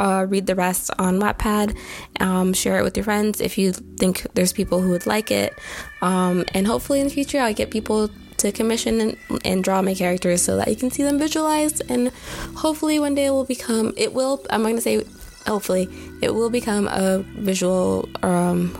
uh, 0.00 0.26
read 0.28 0.46
the 0.46 0.54
rest 0.54 0.90
on 0.98 1.18
Wattpad. 1.18 1.76
Um, 2.20 2.52
share 2.52 2.78
it 2.78 2.82
with 2.82 2.96
your 2.96 3.04
friends 3.04 3.40
if 3.40 3.58
you 3.58 3.72
think 3.72 4.26
there's 4.34 4.52
people 4.52 4.80
who 4.80 4.90
would 4.90 5.06
like 5.06 5.30
it. 5.30 5.58
Um, 6.00 6.44
and 6.54 6.66
hopefully 6.66 7.00
in 7.00 7.08
the 7.08 7.14
future, 7.14 7.38
I'll 7.38 7.54
get 7.54 7.70
people 7.70 8.10
to 8.38 8.52
commission 8.52 9.00
and, 9.00 9.16
and, 9.44 9.62
draw 9.62 9.80
my 9.82 9.94
characters 9.94 10.42
so 10.42 10.56
that 10.56 10.66
you 10.66 10.74
can 10.74 10.90
see 10.90 11.04
them 11.04 11.18
visualized. 11.18 11.82
And 11.88 12.10
hopefully 12.56 12.98
one 12.98 13.14
day 13.14 13.26
it 13.26 13.30
will 13.30 13.44
become, 13.44 13.94
it 13.96 14.12
will, 14.12 14.44
I'm 14.50 14.62
going 14.62 14.74
to 14.74 14.82
say, 14.82 15.04
hopefully, 15.46 15.88
it 16.20 16.34
will 16.34 16.50
become 16.50 16.88
a 16.88 17.18
visual 17.36 18.08
um, 18.22 18.76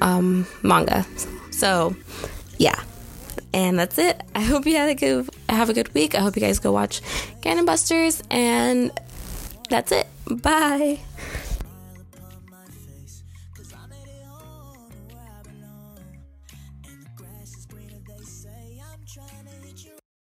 um, 0.00 0.46
manga. 0.62 1.06
So, 1.50 1.94
yeah 2.56 2.82
And 3.54 3.78
that's 3.78 3.98
it. 3.98 4.20
I 4.34 4.40
hope 4.40 4.66
you 4.66 4.76
had 4.76 4.88
a 4.88 4.94
good 4.94 5.28
have 5.48 5.68
a 5.68 5.74
good 5.74 5.92
week. 5.94 6.14
I 6.14 6.20
hope 6.20 6.36
you 6.36 6.42
guys 6.42 6.58
go 6.58 6.72
watch 6.72 7.02
Cannon 7.42 7.64
Busters 7.64 8.22
and 8.30 8.90
that's 9.68 9.92
it. 9.92 10.06
Bye. 10.26 11.00